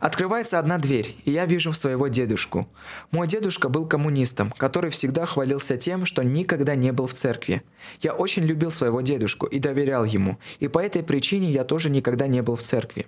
Открывается 0.00 0.58
одна 0.58 0.78
дверь, 0.78 1.16
и 1.24 1.32
я 1.32 1.46
вижу 1.46 1.72
своего 1.72 2.08
дедушку. 2.08 2.68
Мой 3.10 3.26
дедушка 3.26 3.68
был 3.68 3.86
коммунистом, 3.86 4.52
который 4.52 4.90
всегда 4.90 5.26
хвалился 5.26 5.76
тем, 5.76 6.06
что 6.06 6.22
никогда 6.22 6.74
не 6.74 6.92
был 6.92 7.06
в 7.06 7.14
церкви. 7.14 7.62
Я 8.00 8.12
очень 8.12 8.44
любил 8.44 8.70
своего 8.70 9.00
дедушку 9.00 9.46
и 9.46 9.58
доверял 9.58 10.04
ему, 10.04 10.38
и 10.58 10.68
по 10.68 10.78
этой 10.78 11.02
причине 11.02 11.50
я 11.50 11.64
тоже 11.64 11.90
никогда 11.90 12.26
не 12.26 12.42
был 12.42 12.56
в 12.56 12.62
церкви. 12.62 13.06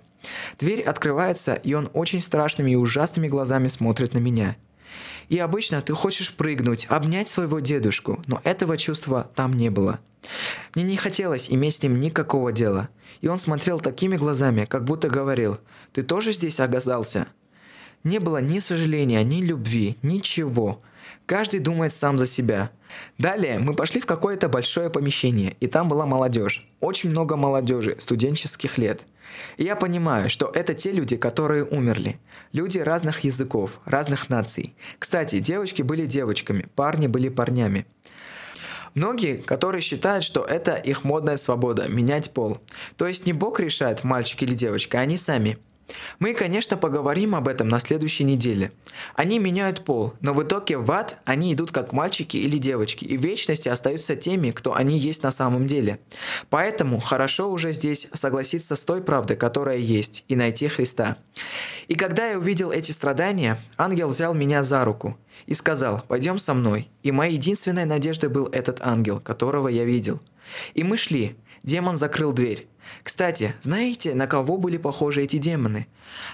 Дверь 0.59 0.81
открывается, 0.81 1.53
и 1.53 1.73
он 1.73 1.89
очень 1.93 2.21
страшными 2.21 2.71
и 2.71 2.75
ужасными 2.75 3.27
глазами 3.27 3.67
смотрит 3.67 4.13
на 4.13 4.19
меня. 4.19 4.55
И 5.29 5.39
обычно 5.39 5.81
ты 5.81 5.93
хочешь 5.93 6.35
прыгнуть, 6.35 6.85
обнять 6.89 7.29
своего 7.29 7.59
дедушку, 7.59 8.21
но 8.27 8.41
этого 8.43 8.77
чувства 8.77 9.29
там 9.35 9.53
не 9.53 9.69
было. 9.69 9.99
Мне 10.75 10.83
не 10.83 10.97
хотелось 10.97 11.49
иметь 11.51 11.75
с 11.75 11.83
ним 11.83 11.99
никакого 11.99 12.51
дела. 12.51 12.89
И 13.21 13.27
он 13.27 13.37
смотрел 13.37 13.79
такими 13.79 14.17
глазами, 14.17 14.65
как 14.65 14.83
будто 14.83 15.09
говорил, 15.09 15.59
«Ты 15.93 16.01
тоже 16.01 16.31
здесь 16.31 16.59
оказался?» 16.59 17.27
Не 18.03 18.19
было 18.19 18.39
ни 18.41 18.59
сожаления, 18.59 19.23
ни 19.23 19.43
любви, 19.43 19.97
ничего. 20.01 20.81
Каждый 21.27 21.59
думает 21.59 21.93
сам 21.93 22.17
за 22.17 22.25
себя. 22.25 22.71
Далее 23.17 23.59
мы 23.59 23.73
пошли 23.75 24.01
в 24.01 24.05
какое-то 24.05 24.49
большое 24.49 24.89
помещение, 24.89 25.55
и 25.59 25.67
там 25.67 25.87
была 25.87 26.05
молодежь. 26.05 26.67
Очень 26.79 27.11
много 27.11 27.35
молодежи, 27.35 27.95
студенческих 27.99 28.77
лет. 28.77 29.05
И 29.57 29.63
я 29.63 29.75
понимаю, 29.75 30.29
что 30.29 30.51
это 30.53 30.73
те 30.73 30.91
люди, 30.91 31.15
которые 31.15 31.63
умерли. 31.63 32.19
Люди 32.53 32.79
разных 32.79 33.19
языков, 33.21 33.79
разных 33.85 34.29
наций. 34.29 34.75
Кстати, 34.99 35.39
девочки 35.39 35.83
были 35.83 36.05
девочками, 36.05 36.65
парни 36.75 37.07
были 37.07 37.29
парнями. 37.29 37.85
Многие, 38.93 39.37
которые 39.37 39.81
считают, 39.81 40.23
что 40.23 40.41
это 40.41 40.75
их 40.75 41.03
модная 41.03 41.37
свобода– 41.37 41.87
менять 41.89 42.31
пол. 42.31 42.59
То 42.97 43.07
есть 43.07 43.25
не 43.25 43.33
Бог 43.33 43.59
решает, 43.59 44.03
мальчик 44.03 44.43
или 44.43 44.53
девочка, 44.53 44.99
а 44.99 45.01
они 45.01 45.17
сами– 45.17 45.57
мы, 46.19 46.33
конечно, 46.33 46.77
поговорим 46.77 47.35
об 47.35 47.47
этом 47.47 47.67
на 47.67 47.79
следующей 47.79 48.23
неделе. 48.23 48.71
Они 49.15 49.39
меняют 49.39 49.83
пол, 49.83 50.13
но 50.21 50.33
в 50.33 50.43
итоге 50.43 50.77
в 50.77 50.91
ад 50.91 51.19
они 51.25 51.53
идут 51.53 51.71
как 51.71 51.93
мальчики 51.93 52.37
или 52.37 52.57
девочки, 52.57 53.05
и 53.05 53.17
в 53.17 53.21
вечности 53.21 53.69
остаются 53.69 54.15
теми, 54.15 54.51
кто 54.51 54.75
они 54.75 54.97
есть 54.97 55.23
на 55.23 55.31
самом 55.31 55.67
деле. 55.67 55.99
Поэтому 56.49 56.99
хорошо 56.99 57.51
уже 57.51 57.73
здесь 57.73 58.07
согласиться 58.13 58.75
с 58.75 58.83
той 58.83 59.01
правдой, 59.01 59.37
которая 59.37 59.77
есть, 59.77 60.25
и 60.27 60.35
найти 60.35 60.67
Христа. 60.67 61.17
И 61.87 61.95
когда 61.95 62.27
я 62.27 62.37
увидел 62.37 62.71
эти 62.71 62.91
страдания, 62.91 63.59
ангел 63.77 64.07
взял 64.07 64.33
меня 64.33 64.63
за 64.63 64.85
руку 64.85 65.17
и 65.45 65.53
сказал, 65.53 66.01
пойдем 66.07 66.37
со 66.37 66.53
мной. 66.53 66.89
И 67.03 67.11
моей 67.11 67.33
единственной 67.33 67.85
надеждой 67.85 68.29
был 68.29 68.47
этот 68.47 68.79
ангел, 68.81 69.19
которого 69.19 69.67
я 69.67 69.83
видел. 69.83 70.19
И 70.73 70.83
мы 70.83 70.97
шли. 70.97 71.35
Демон 71.63 71.95
закрыл 71.95 72.33
дверь. 72.33 72.67
Кстати, 73.03 73.53
знаете, 73.61 74.15
на 74.15 74.27
кого 74.27 74.57
были 74.57 74.77
похожи 74.77 75.23
эти 75.23 75.37
демоны? 75.37 75.87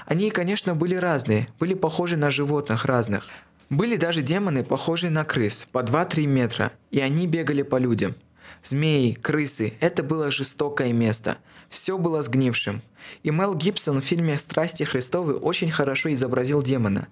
Они, 0.05 0.29
конечно, 0.31 0.75
были 0.75 0.95
разные, 0.95 1.47
были 1.59 1.73
похожи 1.73 2.17
на 2.17 2.31
животных 2.31 2.85
разных. 2.85 3.27
Были 3.69 3.97
даже 3.97 4.21
демоны, 4.21 4.63
похожие 4.63 5.11
на 5.11 5.25
крыс, 5.25 5.67
по 5.71 5.79
2-3 5.79 6.25
метра, 6.25 6.71
и 6.89 7.01
они 7.01 7.27
бегали 7.27 7.63
по 7.63 7.75
людям. 7.75 8.15
Змеи, 8.63 9.11
крысы– 9.13 9.73
это 9.81 10.03
было 10.03 10.31
жестокое 10.31 10.93
место. 10.93 11.37
Все 11.69 11.97
было 11.97 12.21
сгнившим. 12.21 12.81
И 13.23 13.29
Мел 13.29 13.55
Гибсон 13.55 14.01
в 14.01 14.05
фильме 14.05 14.37
«Страсти 14.37 14.83
Христовы» 14.83 15.35
очень 15.35 15.69
хорошо 15.69 16.11
изобразил 16.13 16.61
демона. 16.61 17.07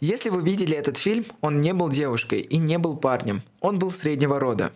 Если 0.00 0.30
вы 0.30 0.42
видели 0.42 0.76
этот 0.76 0.96
фильм, 0.96 1.24
он 1.40 1.60
не 1.60 1.72
был 1.72 1.88
девушкой 1.88 2.40
и 2.40 2.58
не 2.58 2.78
был 2.78 2.96
парнем. 2.96 3.42
Он 3.60 3.78
был 3.78 3.92
среднего 3.92 4.40
рода. 4.40 4.72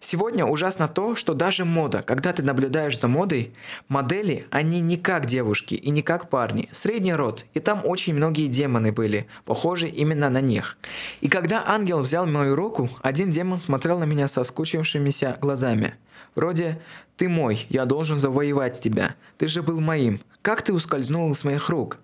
Сегодня 0.00 0.44
ужасно 0.44 0.88
то, 0.88 1.14
что 1.14 1.34
даже 1.34 1.64
мода, 1.64 2.02
когда 2.02 2.32
ты 2.32 2.42
наблюдаешь 2.42 2.98
за 2.98 3.08
модой, 3.08 3.52
модели, 3.88 4.46
они 4.50 4.80
не 4.80 4.96
как 4.96 5.26
девушки 5.26 5.74
и 5.74 5.90
не 5.90 6.02
как 6.02 6.28
парни, 6.28 6.68
средний 6.72 7.14
род, 7.14 7.44
и 7.54 7.60
там 7.60 7.82
очень 7.84 8.14
многие 8.14 8.48
демоны 8.48 8.92
были, 8.92 9.26
похожи 9.44 9.88
именно 9.88 10.28
на 10.30 10.40
них. 10.40 10.76
И 11.20 11.28
когда 11.28 11.64
ангел 11.66 12.00
взял 12.00 12.26
мою 12.26 12.54
руку, 12.54 12.90
один 13.02 13.30
демон 13.30 13.56
смотрел 13.56 13.98
на 13.98 14.04
меня 14.04 14.28
со 14.28 14.44
скучившимися 14.44 15.38
глазами. 15.40 15.94
Вроде 16.34 16.80
«Ты 17.16 17.28
мой, 17.28 17.66
я 17.68 17.84
должен 17.84 18.16
завоевать 18.16 18.80
тебя, 18.80 19.14
ты 19.38 19.46
же 19.48 19.62
был 19.62 19.80
моим, 19.80 20.20
как 20.40 20.62
ты 20.62 20.72
ускользнул 20.72 21.30
из 21.30 21.44
моих 21.44 21.68
рук?» 21.68 21.98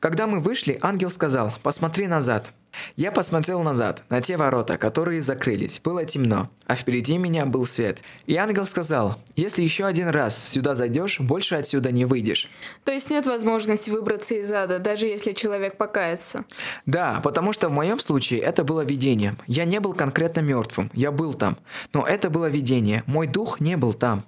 Когда 0.00 0.26
мы 0.26 0.40
вышли, 0.40 0.78
ангел 0.82 1.10
сказал 1.10 1.54
«Посмотри 1.62 2.06
назад». 2.06 2.52
Я 2.96 3.12
посмотрел 3.12 3.62
назад, 3.62 4.02
на 4.08 4.20
те 4.20 4.36
ворота, 4.36 4.78
которые 4.78 5.22
закрылись. 5.22 5.80
Было 5.82 6.04
темно, 6.04 6.50
а 6.66 6.74
впереди 6.74 7.18
меня 7.18 7.44
был 7.44 7.66
свет. 7.66 8.02
И 8.26 8.36
ангел 8.36 8.66
сказал, 8.66 9.16
если 9.36 9.62
еще 9.62 9.84
один 9.84 10.08
раз 10.08 10.36
сюда 10.36 10.74
зайдешь, 10.74 11.20
больше 11.20 11.56
отсюда 11.56 11.90
не 11.92 12.04
выйдешь. 12.04 12.48
То 12.84 12.92
есть 12.92 13.10
нет 13.10 13.26
возможности 13.26 13.90
выбраться 13.90 14.34
из 14.34 14.50
ада, 14.52 14.78
даже 14.78 15.06
если 15.06 15.32
человек 15.32 15.76
покается? 15.76 16.44
Да, 16.86 17.20
потому 17.22 17.52
что 17.52 17.68
в 17.68 17.72
моем 17.72 17.98
случае 17.98 18.40
это 18.40 18.64
было 18.64 18.82
видение. 18.82 19.36
Я 19.46 19.64
не 19.64 19.80
был 19.80 19.92
конкретно 19.92 20.40
мертвым, 20.40 20.90
я 20.94 21.12
был 21.12 21.34
там. 21.34 21.58
Но 21.92 22.06
это 22.06 22.30
было 22.30 22.46
видение, 22.46 23.02
мой 23.06 23.26
дух 23.26 23.60
не 23.60 23.76
был 23.76 23.92
там. 23.92 24.24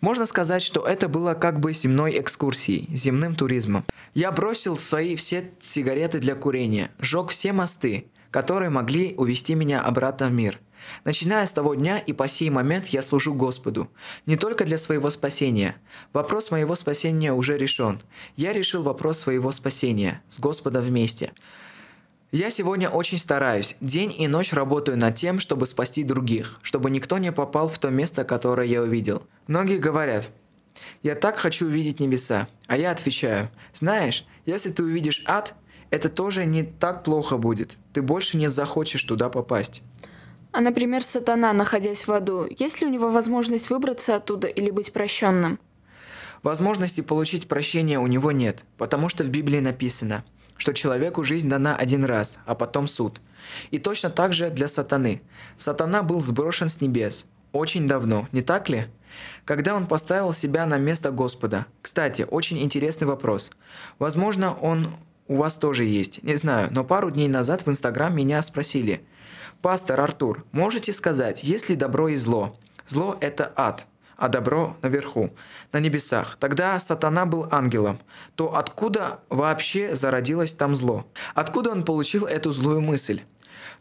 Можно 0.00 0.26
сказать, 0.26 0.62
что 0.62 0.86
это 0.86 1.08
было 1.08 1.34
как 1.34 1.60
бы 1.60 1.72
земной 1.72 2.18
экскурсией, 2.18 2.88
земным 2.94 3.34
туризмом. 3.34 3.84
Я 4.14 4.30
бросил 4.32 4.76
свои 4.76 5.16
все 5.16 5.50
сигареты 5.60 6.18
для 6.18 6.34
курения, 6.34 6.90
сжег 6.98 7.30
все 7.30 7.52
мосты, 7.52 8.06
которые 8.30 8.70
могли 8.70 9.14
увести 9.16 9.54
меня 9.54 9.80
обратно 9.80 10.28
в 10.28 10.32
мир. 10.32 10.60
Начиная 11.04 11.46
с 11.46 11.52
того 11.52 11.74
дня 11.74 11.98
и 11.98 12.12
по 12.12 12.28
сей 12.28 12.50
момент 12.50 12.86
я 12.86 13.02
служу 13.02 13.34
Господу. 13.34 13.90
Не 14.26 14.36
только 14.36 14.64
для 14.64 14.78
своего 14.78 15.10
спасения. 15.10 15.76
Вопрос 16.12 16.50
моего 16.50 16.74
спасения 16.74 17.32
уже 17.32 17.58
решен. 17.58 18.00
Я 18.36 18.52
решил 18.52 18.82
вопрос 18.82 19.18
своего 19.18 19.50
спасения 19.50 20.22
с 20.28 20.38
Господом 20.38 20.84
вместе. 20.84 21.32
Я 22.30 22.50
сегодня 22.50 22.90
очень 22.90 23.16
стараюсь. 23.16 23.74
День 23.80 24.14
и 24.14 24.28
ночь 24.28 24.52
работаю 24.52 24.98
над 24.98 25.14
тем, 25.14 25.38
чтобы 25.38 25.64
спасти 25.64 26.04
других, 26.04 26.58
чтобы 26.60 26.90
никто 26.90 27.16
не 27.16 27.32
попал 27.32 27.68
в 27.68 27.78
то 27.78 27.88
место, 27.88 28.22
которое 28.22 28.66
я 28.66 28.82
увидел. 28.82 29.22
Многие 29.46 29.78
говорят, 29.78 30.28
я 31.02 31.14
так 31.14 31.38
хочу 31.38 31.64
увидеть 31.64 32.00
небеса. 32.00 32.46
А 32.66 32.76
я 32.76 32.90
отвечаю, 32.90 33.50
знаешь, 33.72 34.26
если 34.44 34.68
ты 34.68 34.82
увидишь 34.82 35.22
ад, 35.24 35.54
это 35.88 36.10
тоже 36.10 36.44
не 36.44 36.64
так 36.64 37.02
плохо 37.02 37.38
будет. 37.38 37.78
Ты 37.94 38.02
больше 38.02 38.36
не 38.36 38.48
захочешь 38.48 39.04
туда 39.04 39.30
попасть. 39.30 39.80
А, 40.52 40.60
например, 40.60 41.02
сатана, 41.02 41.54
находясь 41.54 42.06
в 42.06 42.12
аду, 42.12 42.46
есть 42.58 42.82
ли 42.82 42.86
у 42.86 42.90
него 42.90 43.08
возможность 43.08 43.70
выбраться 43.70 44.16
оттуда 44.16 44.48
или 44.48 44.70
быть 44.70 44.92
прощенным? 44.92 45.58
Возможности 46.42 47.00
получить 47.00 47.48
прощение 47.48 47.98
у 47.98 48.06
него 48.06 48.32
нет, 48.32 48.64
потому 48.76 49.08
что 49.08 49.24
в 49.24 49.30
Библии 49.30 49.60
написано– 49.60 50.26
что 50.58 50.74
человеку 50.74 51.24
жизнь 51.24 51.48
дана 51.48 51.74
один 51.74 52.04
раз, 52.04 52.38
а 52.44 52.54
потом 52.54 52.86
суд. 52.86 53.22
И 53.70 53.78
точно 53.78 54.10
так 54.10 54.34
же 54.34 54.50
для 54.50 54.68
сатаны. 54.68 55.22
Сатана 55.56 56.02
был 56.02 56.20
сброшен 56.20 56.68
с 56.68 56.82
небес. 56.82 57.26
Очень 57.52 57.86
давно, 57.86 58.28
не 58.32 58.42
так 58.42 58.68
ли? 58.68 58.88
Когда 59.46 59.74
он 59.74 59.86
поставил 59.86 60.34
себя 60.34 60.66
на 60.66 60.76
место 60.76 61.10
Господа. 61.10 61.64
Кстати, 61.80 62.26
очень 62.28 62.62
интересный 62.62 63.06
вопрос. 63.06 63.50
Возможно, 63.98 64.52
он 64.52 64.88
у 65.28 65.36
вас 65.36 65.56
тоже 65.56 65.84
есть, 65.84 66.22
не 66.22 66.36
знаю, 66.36 66.68
но 66.70 66.84
пару 66.84 67.10
дней 67.10 67.28
назад 67.28 67.64
в 67.64 67.70
Инстаграм 67.70 68.14
меня 68.14 68.42
спросили. 68.42 69.02
«Пастор 69.62 70.00
Артур, 70.00 70.44
можете 70.52 70.92
сказать, 70.92 71.42
есть 71.42 71.68
ли 71.68 71.76
добро 71.76 72.08
и 72.08 72.16
зло?» 72.16 72.58
Зло– 72.86 73.18
это 73.20 73.52
ад– 73.56 73.86
а 74.18 74.28
добро 74.28 74.76
наверху, 74.82 75.30
на 75.72 75.78
небесах. 75.78 76.36
Тогда 76.40 76.78
сатана 76.80 77.24
был 77.24 77.46
ангелом. 77.50 78.00
То 78.34 78.54
откуда 78.54 79.20
вообще 79.30 79.94
зародилось 79.94 80.54
там 80.54 80.74
зло? 80.74 81.06
Откуда 81.34 81.70
он 81.70 81.84
получил 81.84 82.26
эту 82.26 82.50
злую 82.50 82.80
мысль? 82.80 83.22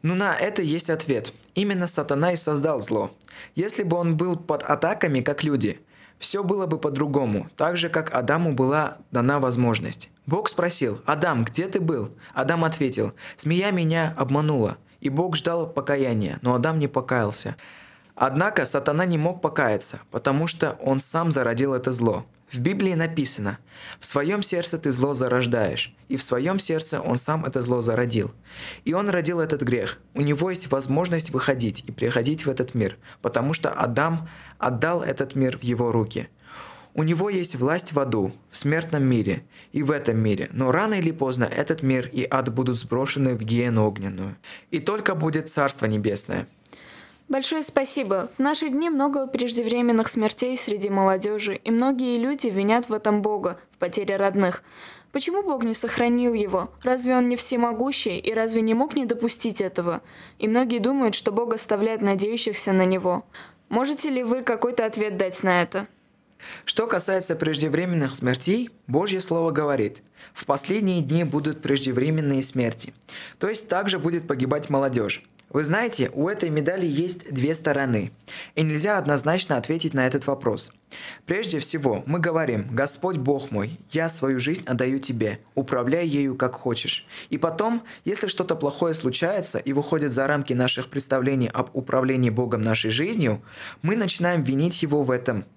Ну 0.04 0.14
на 0.14 0.36
это 0.36 0.62
есть 0.62 0.92
ответ. 0.92 1.34
Именно 1.56 1.88
сатана 1.88 2.34
и 2.34 2.36
создал 2.36 2.80
зло. 2.82 3.12
Если 3.56 3.82
бы 3.82 3.98
он 3.98 4.16
был 4.16 4.38
под 4.38 4.62
атаками, 4.62 5.22
как 5.22 5.44
люди, 5.44 5.82
все 6.20 6.44
было 6.44 6.68
бы 6.68 6.78
по-другому, 6.78 7.50
так 7.56 7.76
же, 7.76 7.90
как 7.90 8.14
Адаму 8.14 8.54
была 8.54 8.98
дана 9.12 9.40
возможность. 9.40 10.12
Бог 10.28 10.50
спросил, 10.50 11.02
«Адам, 11.06 11.44
где 11.44 11.68
ты 11.68 11.80
был?» 11.80 12.12
Адам 12.34 12.64
ответил, 12.64 13.14
«Змея 13.38 13.72
меня 13.72 14.14
обманула». 14.18 14.78
И 15.00 15.10
Бог 15.10 15.36
ждал 15.36 15.68
покаяния, 15.68 16.40
но 16.42 16.56
Адам 16.56 16.80
не 16.80 16.88
покаялся. 16.88 17.56
Однако 18.20 18.66
сатана 18.66 19.06
не 19.06 19.20
мог 19.20 19.42
покаяться, 19.42 20.00
потому 20.10 20.48
что 20.48 20.72
он 20.82 21.00
сам 21.00 21.32
зародил 21.32 21.76
это 21.76 21.92
зло. 21.92 22.26
В 22.52 22.58
Библии 22.58 22.96
написано 22.96 23.60
«В 24.00 24.08
своем 24.08 24.42
сердце 24.42 24.80
ты 24.80 24.92
зло 24.92 25.14
зарождаешь», 25.14 25.94
и 26.08 26.18
в 26.18 26.24
своем 26.24 26.58
сердце 26.58 27.00
он 27.00 27.18
сам 27.18 27.46
это 27.46 27.62
зло 27.62 27.80
зародил. 27.80 28.32
И 28.86 28.94
он 28.94 29.10
родил 29.10 29.40
этот 29.40 29.62
грех. 29.62 30.00
У 30.16 30.22
него 30.22 30.50
есть 30.50 30.72
возможность 30.72 31.30
выходить 31.30 31.84
и 31.86 31.92
приходить 31.92 32.48
в 32.48 32.50
этот 32.50 32.74
мир, 32.74 32.98
потому 33.22 33.54
что 33.54 33.70
Адам 33.70 34.28
отдал 34.58 35.04
этот 35.04 35.36
мир 35.36 35.60
в 35.60 35.64
его 35.64 35.92
руки. 35.92 36.28
У 36.96 37.04
него 37.04 37.30
есть 37.30 37.54
власть 37.54 37.94
в 37.94 38.00
аду, 38.00 38.34
в 38.50 38.58
смертном 38.58 39.04
мире 39.04 39.44
и 39.74 39.84
в 39.84 39.92
этом 39.92 40.18
мире, 40.18 40.50
но 40.52 40.72
рано 40.72 40.96
или 40.96 41.12
поздно 41.12 41.44
этот 41.44 41.84
мир 41.84 42.10
и 42.12 42.26
ад 42.28 42.52
будут 42.52 42.80
сброшены 42.80 43.36
в 43.36 43.44
гиену 43.44 43.86
огненную. 43.86 44.38
И 44.72 44.80
только 44.80 45.14
будет 45.14 45.50
Царство 45.50 45.86
Небесное– 45.86 46.48
Большое 47.30 47.62
спасибо. 47.62 48.30
В 48.38 48.40
наши 48.40 48.70
дни 48.70 48.90
много 48.90 49.28
преждевременных 49.28 50.08
смертей 50.08 50.58
среди 50.58 50.90
молодежи, 50.90 51.56
и 51.56 51.72
многие 51.72 52.18
люди 52.18 52.48
винят 52.48 52.88
в 52.88 52.94
этом 52.94 53.22
Бога, 53.22 53.60
в 53.74 53.80
потере 53.80 54.16
родных. 54.16 54.64
Почему 55.12 55.44
Бог 55.44 55.64
не 55.64 55.74
сохранил 55.74 56.34
его? 56.34 56.72
Разве 56.84 57.18
он 57.18 57.28
не 57.28 57.36
всемогущий, 57.36 58.18
и 58.18 58.34
разве 58.34 58.62
не 58.62 58.74
мог 58.74 58.96
не 58.96 59.06
допустить 59.06 59.60
этого? 59.60 60.02
И 60.40 60.48
многие 60.48 60.80
думают, 60.80 61.16
что 61.16 61.34
Бог 61.34 61.54
оставляет 61.54 62.02
надеющихся 62.02 62.72
на 62.72 62.86
него. 62.86 63.26
Можете 63.68 64.10
ли 64.10 64.24
вы 64.24 64.42
какой-то 64.42 64.86
ответ 64.86 65.18
дать 65.18 65.44
на 65.44 65.62
это? 65.62 65.88
Что 66.64 66.88
касается 66.88 67.36
преждевременных 67.36 68.16
смертей, 68.16 68.70
Божье 68.86 69.20
Слово 69.20 69.52
говорит, 69.52 70.02
в 70.34 70.46
последние 70.46 71.02
дни 71.02 71.26
будут 71.26 71.62
преждевременные 71.62 72.42
смерти. 72.42 72.94
То 73.38 73.50
есть 73.50 73.68
также 73.68 74.00
будет 74.00 74.28
погибать 74.28 74.70
молодежь. 74.70 75.26
Вы 75.50 75.64
знаете, 75.64 76.12
у 76.14 76.28
этой 76.28 76.50
медали 76.50 76.86
есть 76.86 77.34
две 77.34 77.56
стороны, 77.56 78.12
и 78.56 78.64
нельзя 78.64 78.98
однозначно 78.98 79.56
ответить 79.56 79.94
на 79.94 80.06
этот 80.06 80.28
вопрос. 80.28 80.74
Прежде 81.26 81.60
всего, 81.60 82.04
мы 82.06 82.20
говорим 82.20 82.68
«Господь 82.72 83.18
Бог 83.18 83.50
мой, 83.50 83.80
я 83.92 84.10
свою 84.10 84.40
жизнь 84.40 84.64
отдаю 84.66 85.00
Тебе, 85.00 85.40
управляй 85.56 86.06
ею 86.06 86.36
как 86.36 86.56
хочешь». 86.56 87.08
И 87.30 87.38
потом, 87.38 87.84
если 88.04 88.28
что-то 88.28 88.56
плохое 88.56 88.94
случается 88.94 89.58
и 89.58 89.72
выходит 89.72 90.12
за 90.12 90.28
рамки 90.28 90.52
наших 90.52 90.90
представлений 90.90 91.50
об 91.54 91.70
управлении 91.74 92.30
Богом 92.30 92.62
нашей 92.62 92.92
жизнью, 92.92 93.42
мы 93.82 93.96
начинаем 93.96 94.44
винить 94.44 94.84
Его 94.84 95.04
в 95.04 95.12
этом– 95.12 95.46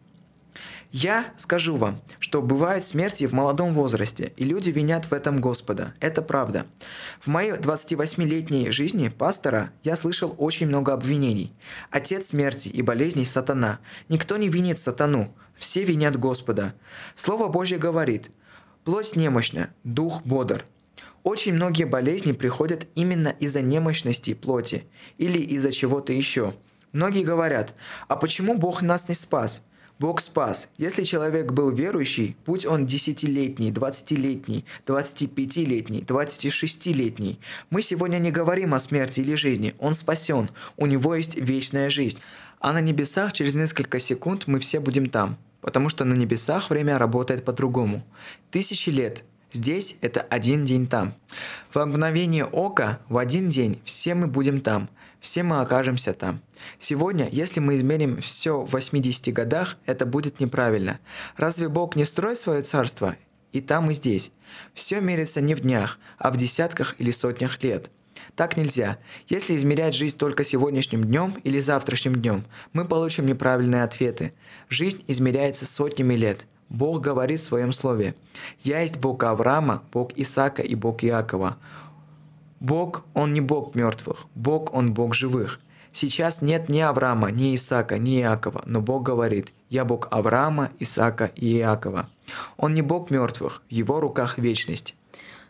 я 0.92 1.32
скажу 1.36 1.76
вам, 1.76 2.00
что 2.18 2.42
бывают 2.42 2.84
смерти 2.84 3.26
в 3.26 3.32
молодом 3.32 3.72
возрасте, 3.72 4.32
и 4.36 4.44
люди 4.44 4.70
винят 4.70 5.06
в 5.06 5.12
этом 5.12 5.40
Господа. 5.40 5.94
Это 6.00 6.20
правда. 6.20 6.66
В 7.20 7.28
моей 7.28 7.52
28-летней 7.52 8.70
жизни 8.70 9.08
пастора 9.08 9.70
я 9.84 9.94
слышал 9.94 10.34
очень 10.36 10.66
много 10.66 10.92
обвинений. 10.92 11.52
Отец 11.90 12.28
смерти 12.28 12.68
и 12.68 12.82
болезней– 12.82 13.24
сатана. 13.26 13.78
Никто 14.08 14.36
не 14.36 14.48
винит 14.48 14.78
сатану, 14.78 15.32
все 15.56 15.84
винят 15.84 16.16
Господа. 16.16 16.74
Слово 17.14 17.48
Божье 17.48 17.78
говорит 17.78 18.30
«Плоть 18.84 19.14
немощна, 19.14 19.70
дух 19.84 20.22
бодр». 20.24 20.64
Очень 21.22 21.52
многие 21.52 21.84
болезни 21.84 22.32
приходят 22.32 22.88
именно 22.94 23.28
из-за 23.28 23.60
немощности 23.60 24.34
плоти 24.34 24.84
или 25.18 25.38
из-за 25.38 25.70
чего-то 25.70 26.12
еще. 26.12 26.54
Многие 26.92 27.22
говорят, 27.22 27.74
а 28.08 28.16
почему 28.16 28.56
Бог 28.56 28.82
нас 28.82 29.08
не 29.08 29.14
спас? 29.14 29.62
Бог 30.00 30.22
спас. 30.22 30.70
Если 30.78 31.04
человек 31.04 31.52
был 31.52 31.70
верующий, 31.70 32.34
будь 32.46 32.64
он 32.64 32.86
десятилетний, 32.86 33.70
двадцатилетний, 33.70 34.64
двадцати 34.86 35.26
пятилетний, 35.26 36.00
двадцати 36.00 36.48
шестилетний, 36.48 37.38
мы 37.68 37.82
сегодня 37.82 38.16
не 38.16 38.30
говорим 38.30 38.72
о 38.72 38.78
смерти 38.78 39.20
или 39.20 39.34
жизни. 39.34 39.74
Он 39.78 39.92
спасен. 39.92 40.48
У 40.78 40.86
него 40.86 41.14
есть 41.14 41.36
вечная 41.36 41.90
жизнь. 41.90 42.18
А 42.60 42.72
на 42.72 42.80
небесах 42.80 43.34
через 43.34 43.56
несколько 43.56 43.98
секунд 43.98 44.46
мы 44.46 44.58
все 44.58 44.80
будем 44.80 45.10
там. 45.10 45.36
Потому 45.60 45.90
что 45.90 46.06
на 46.06 46.14
небесах 46.14 46.70
время 46.70 46.96
работает 46.96 47.44
по-другому. 47.44 48.02
Тысячи 48.50 48.88
лет 48.88 49.22
Здесь 49.52 49.96
это 50.00 50.20
один 50.20 50.64
день 50.64 50.86
там. 50.86 51.12
В 51.74 51.84
мгновение 51.84 52.44
ока 52.44 53.00
в 53.08 53.18
один 53.18 53.48
день 53.48 53.80
все 53.84 54.14
мы 54.14 54.28
будем 54.28 54.62
там– 54.62 54.88
все 55.20 55.42
мы 55.42 55.60
окажемся 55.60 56.14
там. 56.14 56.40
Сегодня, 56.78 57.28
если 57.30 57.60
мы 57.60 57.76
измерим 57.76 58.20
все 58.20 58.60
в 58.60 58.72
80 58.72 59.32
годах, 59.34 59.76
это 59.86 60.06
будет 60.06 60.40
неправильно. 60.40 60.98
Разве 61.36 61.68
Бог 61.68 61.96
не 61.96 62.04
строит 62.04 62.38
свое 62.38 62.62
царство? 62.62 63.16
И 63.52 63.60
там, 63.60 63.90
и 63.90 63.94
здесь. 63.94 64.32
Все 64.74 65.00
мерится 65.00 65.40
не 65.40 65.54
в 65.54 65.60
днях, 65.60 65.98
а 66.18 66.30
в 66.30 66.36
десятках 66.36 66.94
или 66.98 67.10
сотнях 67.10 67.62
лет. 67.62 67.90
Так 68.36 68.56
нельзя. 68.56 68.98
Если 69.28 69.56
измерять 69.56 69.94
жизнь 69.94 70.16
только 70.16 70.44
сегодняшним 70.44 71.02
днем 71.02 71.36
или 71.42 71.58
завтрашним 71.58 72.14
днем, 72.14 72.44
мы 72.72 72.84
получим 72.84 73.26
неправильные 73.26 73.82
ответы. 73.82 74.32
Жизнь 74.68 75.02
измеряется 75.08 75.66
сотнями 75.66 76.14
лет. 76.14 76.46
Бог 76.68 77.00
говорит 77.00 77.40
в 77.40 77.44
своем 77.44 77.72
слове. 77.72 78.14
«Я 78.60 78.80
есть 78.80 78.98
Бог 78.98 79.24
Авраама, 79.24 79.82
Бог 79.92 80.12
Исаака 80.16 80.62
и 80.62 80.74
Бог 80.74 81.02
Иакова». 81.02 81.56
Бог, 82.60 83.04
Он 83.14 83.32
не 83.32 83.40
Бог 83.40 83.74
мертвых, 83.74 84.26
Бог, 84.34 84.74
Он 84.74 84.92
Бог 84.92 85.14
живых. 85.14 85.60
Сейчас 85.92 86.42
нет 86.42 86.68
ни 86.68 86.80
Авраама, 86.80 87.30
ни 87.30 87.54
Исаака, 87.56 87.98
ни 87.98 88.20
Иакова, 88.20 88.62
но 88.66 88.80
Бог 88.80 89.02
говорит, 89.02 89.52
«Я 89.70 89.84
Бог 89.84 90.06
Авраама, 90.10 90.70
Исаака 90.78 91.30
и 91.34 91.56
Иакова». 91.56 92.08
Он 92.56 92.74
не 92.74 92.82
Бог 92.82 93.10
мертвых, 93.10 93.62
в 93.68 93.72
Его 93.72 93.98
руках 93.98 94.38
вечность. 94.38 94.94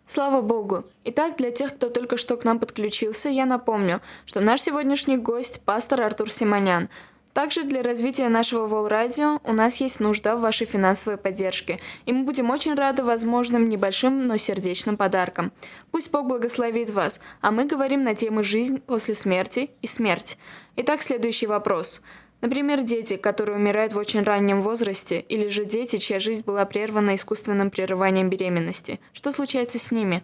Слава 0.06 0.40
Богу! 0.40 0.84
Итак, 1.04 1.36
для 1.36 1.50
тех, 1.50 1.74
кто 1.74 1.90
только 1.90 2.16
что 2.16 2.36
к 2.36 2.44
нам 2.44 2.58
подключился, 2.58 3.28
я 3.28 3.44
напомню, 3.44 4.00
что 4.24 4.40
наш 4.40 4.62
сегодняшний 4.62 5.18
гость– 5.18 5.60
пастор 5.64 6.02
Артур 6.02 6.30
Симонян– 6.30 6.88
также 7.32 7.62
для 7.64 7.82
развития 7.82 8.28
нашего 8.28 8.66
Волрадио 8.66 9.40
у 9.44 9.52
нас 9.52 9.80
есть 9.80 10.00
нужда 10.00 10.36
в 10.36 10.40
вашей 10.40 10.66
финансовой 10.66 11.16
поддержке, 11.16 11.80
и 12.06 12.12
мы 12.12 12.24
будем 12.24 12.50
очень 12.50 12.74
рады 12.74 13.02
возможным 13.02 13.68
небольшим, 13.68 14.26
но 14.26 14.36
сердечным 14.36 14.96
подаркам. 14.96 15.52
Пусть 15.90 16.10
Бог 16.10 16.26
благословит 16.26 16.90
вас, 16.90 17.20
а 17.40 17.50
мы 17.50 17.66
говорим 17.66 18.04
на 18.04 18.14
темы 18.14 18.42
«Жизнь 18.42 18.80
после 18.80 19.14
смерти» 19.14 19.70
и 19.80 19.86
«Смерть». 19.86 20.38
Итак, 20.76 21.02
следующий 21.02 21.46
вопрос. 21.46 22.02
Например, 22.40 22.80
дети, 22.80 23.16
которые 23.16 23.56
умирают 23.56 23.92
в 23.92 23.98
очень 23.98 24.22
раннем 24.22 24.62
возрасте, 24.62 25.20
или 25.20 25.48
же 25.48 25.64
дети, 25.64 25.98
чья 25.98 26.18
жизнь 26.18 26.44
была 26.44 26.64
прервана 26.64 27.14
искусственным 27.14 27.70
прерыванием 27.70 28.30
беременности. 28.30 28.98
Что 29.12 29.30
случается 29.30 29.78
с 29.78 29.92
ними? 29.92 30.22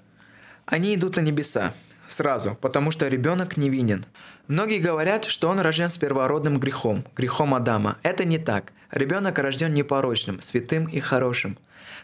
Они 0.65 0.95
идут 0.95 1.17
на 1.17 1.21
небеса. 1.21 1.75
Сразу, 2.09 2.57
потому 2.61 2.91
что 2.91 3.09
ребенок 3.09 3.57
невинен. 3.57 4.05
Многие 4.49 4.79
говорят, 4.79 5.25
что 5.25 5.49
он 5.49 5.59
рожден 5.61 5.89
с 5.89 5.99
первородным 5.99 6.59
грехом, 6.59 7.05
грехом 7.17 7.55
Адама. 7.55 7.99
Это 8.03 8.25
не 8.25 8.39
так. 8.39 8.73
Ребенок 8.91 9.39
рожден 9.39 9.75
непорочным, 9.75 10.41
святым 10.41 10.87
и 10.87 11.01
хорошим. 11.01 11.59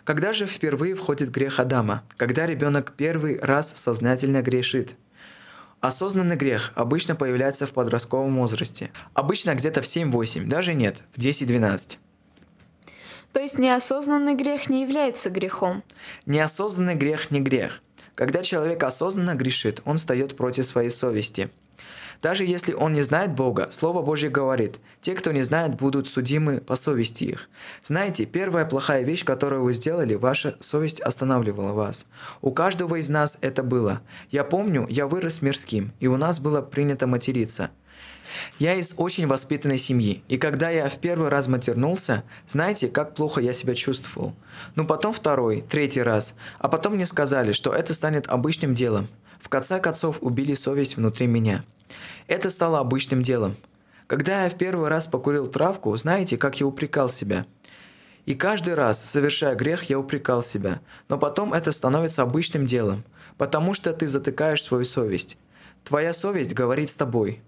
Когда 0.05 0.33
же 0.33 0.47
впервые 0.47 0.95
входит 0.95 1.31
грех 1.31 1.61
Адама? 1.61 2.03
Когда 2.17 2.47
ребенок 2.47 2.93
первый 2.97 3.39
раз 3.39 3.73
сознательно 3.77 4.43
грешит. 4.43 4.97
Осознанный 5.81 6.37
грех 6.37 6.73
обычно 6.75 7.17
появляется 7.17 7.67
в 7.67 7.73
подростковом 7.73 8.37
возрасте. 8.37 8.91
Обычно 9.15 9.55
где-то 9.55 9.83
в 9.83 9.85
7-8, 9.85 10.47
даже 10.47 10.75
нет, 10.75 11.03
в 11.13 11.19
10-12. 11.19 11.99
То 13.33 13.41
есть 13.41 13.59
неосознанный 13.59 14.35
грех 14.35 14.69
не 14.69 14.83
является 14.83 15.31
грехом? 15.31 15.83
Неосознанный 16.27 16.95
грех 16.95 17.31
не 17.31 17.41
грех. 17.41 17.81
Когда 18.15 18.43
человек 18.43 18.83
осознанно 18.83 19.35
грешит, 19.35 19.81
он 19.85 19.97
встает 19.97 20.37
против 20.37 20.67
своей 20.67 20.91
совести. 20.91 21.51
Даже 22.21 22.45
если 22.45 22.73
он 22.73 22.93
не 22.93 23.03
знает 23.03 23.35
Бога, 23.35 23.69
Слово 23.73 24.01
Божье 24.01 24.31
говорит, 24.31 24.79
те, 25.01 25.15
кто 25.15 25.33
не 25.33 25.43
знает, 25.43 25.75
будут 25.77 26.07
судимы 26.07 26.61
по 26.61 26.77
совести 26.77 27.25
их. 27.25 27.49
Знаете, 27.83 28.27
первая 28.27 28.65
плохая 28.65 29.03
вещь, 29.03 29.25
которую 29.25 29.65
вы 29.65 29.73
сделали, 29.73 30.15
ваша 30.15 30.57
совесть 30.61 31.01
останавливала 31.01 31.73
вас. 31.73 32.07
У 32.41 32.53
каждого 32.53 33.01
из 33.01 33.09
нас 33.09 33.39
это 33.41 33.65
было. 33.65 34.03
Я 34.31 34.45
помню, 34.45 34.87
я 34.89 35.09
вырос 35.09 35.43
мирским, 35.43 35.93
и 35.99 36.07
у 36.07 36.17
нас 36.17 36.39
было 36.39 36.63
принято 36.63 37.09
материться– 37.09 37.71
я 38.59 38.75
из 38.75 38.95
очень 38.97 39.27
воспитанной 39.27 39.79
семьи, 39.79 40.23
и 40.29 40.37
когда 40.37 40.71
я 40.71 40.89
в 40.89 40.99
первый 40.99 41.29
раз 41.29 41.49
матернулся, 41.49 42.25
знаете, 42.47 42.89
как 42.89 43.15
плохо 43.15 43.41
я 43.41 43.53
себя 43.53 43.75
чувствовал. 43.75 44.35
Ну 44.75 44.87
потом 44.87 45.13
второй, 45.13 45.63
третий 45.63 46.03
раз, 46.03 46.35
а 46.59 46.69
потом 46.69 46.95
мне 46.95 47.07
сказали, 47.07 47.53
что 47.53 47.73
это 47.73 47.95
станет 47.95 48.29
обычным 48.29 48.75
делом. 48.75 49.09
В 49.41 49.49
конце 49.49 49.81
концов 49.81 50.19
убили 50.21 50.55
совесть 50.55 50.97
внутри 50.97 51.27
меня. 51.27 51.65
Это 52.27 52.51
стало 52.51 52.79
обычным 52.79 53.23
делом. 53.23 53.57
Когда 54.07 54.45
я 54.45 54.51
в 54.51 54.57
первый 54.57 54.89
раз 54.89 55.07
покурил 55.07 55.47
травку, 55.47 55.97
знаете, 55.97 56.37
как 56.37 56.61
я 56.61 56.67
упрекал 56.67 57.09
себя? 57.09 57.47
И 58.25 58.35
каждый 58.35 58.75
раз, 58.75 59.05
совершая 59.05 59.57
грех, 59.57 59.85
я 59.85 59.99
упрекал 59.99 60.43
себя. 60.43 60.81
Но 61.09 61.19
потом 61.19 61.53
это 61.53 61.73
становится 61.73 62.23
обычным 62.23 62.67
делом, 62.67 63.05
потому 63.37 63.75
что 63.75 63.93
ты 63.93 64.07
затыкаешь 64.07 64.63
свою 64.63 64.85
совесть. 64.85 65.39
Твоя 65.83 66.13
совесть 66.13 66.55
говорит 66.55 66.91
с 66.91 66.97
тобой. 66.97 67.43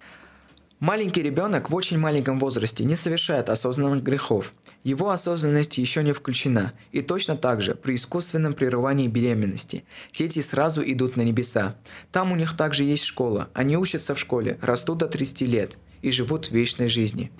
Маленький 0.84 1.22
ребенок 1.22 1.70
в 1.70 1.74
очень 1.74 1.96
маленьком 1.96 2.38
возрасте 2.38 2.84
не 2.84 2.94
совершает 2.94 3.48
осознанных 3.48 4.02
грехов. 4.02 4.52
Его 4.82 5.08
осознанность 5.08 5.78
еще 5.78 6.02
не 6.02 6.12
включена. 6.12 6.74
И 6.92 7.00
точно 7.00 7.38
так 7.38 7.62
же 7.62 7.74
при 7.74 7.94
искусственном 7.94 8.52
прерывании 8.52 9.08
беременности 9.08 9.86
дети 10.12 10.40
сразу 10.40 10.82
идут 10.84 11.16
на 11.16 11.22
небеса. 11.22 11.76
Там 12.12 12.32
у 12.32 12.36
них 12.36 12.54
также 12.54 12.84
есть 12.84 13.04
школа. 13.04 13.48
Они 13.54 13.78
учатся 13.78 14.14
в 14.14 14.18
школе, 14.18 14.58
растут 14.60 14.98
до 14.98 15.06
30 15.06 15.40
лет 15.48 15.78
и 16.02 16.10
живут 16.10 16.48
в 16.48 16.52
вечной 16.52 16.88
жизни. 16.88 17.32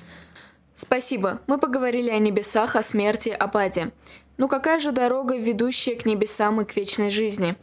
Спасибо. 0.74 1.42
Мы 1.46 1.58
поговорили 1.58 2.08
о 2.08 2.18
небесах, 2.18 2.76
о 2.76 2.82
смерти, 2.82 3.28
о 3.28 3.48
паде. 3.48 3.92
Ну 4.38 4.48
какая 4.48 4.80
же 4.80 4.90
дорога, 4.90 5.36
ведущая 5.36 5.96
к 5.96 6.06
небесам 6.06 6.62
и 6.62 6.64
к 6.64 6.74
вечной 6.74 7.10
жизни? 7.10 7.56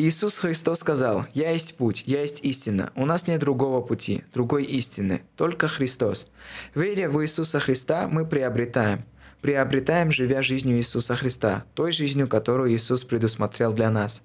Иисус 0.00 0.38
Христос 0.38 0.78
сказал, 0.78 1.26
«Я 1.34 1.50
есть 1.50 1.76
путь, 1.76 2.04
я 2.06 2.20
есть 2.20 2.44
истина. 2.44 2.92
У 2.94 3.04
нас 3.04 3.26
нет 3.26 3.40
другого 3.40 3.80
пути, 3.80 4.22
другой 4.32 4.62
истины, 4.62 5.22
только 5.34 5.66
Христос». 5.66 6.28
Веря 6.76 7.10
в 7.10 7.20
Иисуса 7.20 7.58
Христа, 7.58 8.06
мы 8.06 8.24
приобретаем. 8.24 9.04
Приобретаем, 9.40 10.12
живя 10.12 10.40
жизнью 10.40 10.76
Иисуса 10.76 11.16
Христа, 11.16 11.64
той 11.74 11.90
жизнью, 11.90 12.28
которую 12.28 12.72
Иисус 12.72 13.02
предусмотрел 13.02 13.72
для 13.72 13.90
нас. 13.90 14.22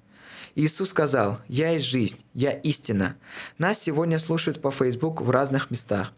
Иисус 0.54 0.90
сказал, 0.90 1.40
«Я 1.48 1.72
есть 1.72 1.88
жизнь, 1.88 2.20
я 2.36 2.52
истина». 2.52 3.16
Нас 3.58 3.82
сегодня 3.82 4.20
слушают 4.20 4.62
по 4.62 4.70
Facebook 4.70 5.22
в 5.22 5.32
разных 5.32 5.72
местах. 5.72 6.14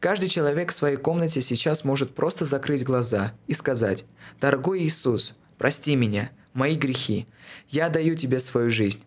Каждый 0.00 0.28
человек 0.28 0.72
в 0.72 0.74
своей 0.74 0.96
комнате 0.96 1.42
сейчас 1.42 1.84
может 1.84 2.12
просто 2.16 2.44
закрыть 2.44 2.82
глаза 2.82 3.34
и 3.46 3.54
сказать, 3.54 4.04
«Дорогой 4.40 4.82
Иисус, 4.82 5.38
прости 5.58 5.94
меня, 5.94 6.32
мои 6.56 6.74
грехи, 6.74 7.26
я 7.68 7.88
даю 7.88 8.14
тебе 8.14 8.40
свою 8.40 8.70
жизнь». 8.70 9.02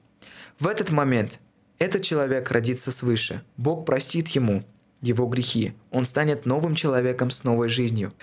В 0.59 0.67
этот 0.67 0.91
момент 0.91 1.39
этот 1.77 2.01
человек 2.01 2.51
родится 2.51 2.91
свыше, 2.91 3.41
Бог 3.57 3.85
простит 3.85 4.27
ему 4.29 4.63
его 5.01 5.25
грехи, 5.27 5.73
он 5.91 6.05
станет 6.05 6.45
новым 6.45 6.75
человеком 6.75 7.29
с 7.29 7.43
новой 7.43 7.69
жизнью. 7.69 8.13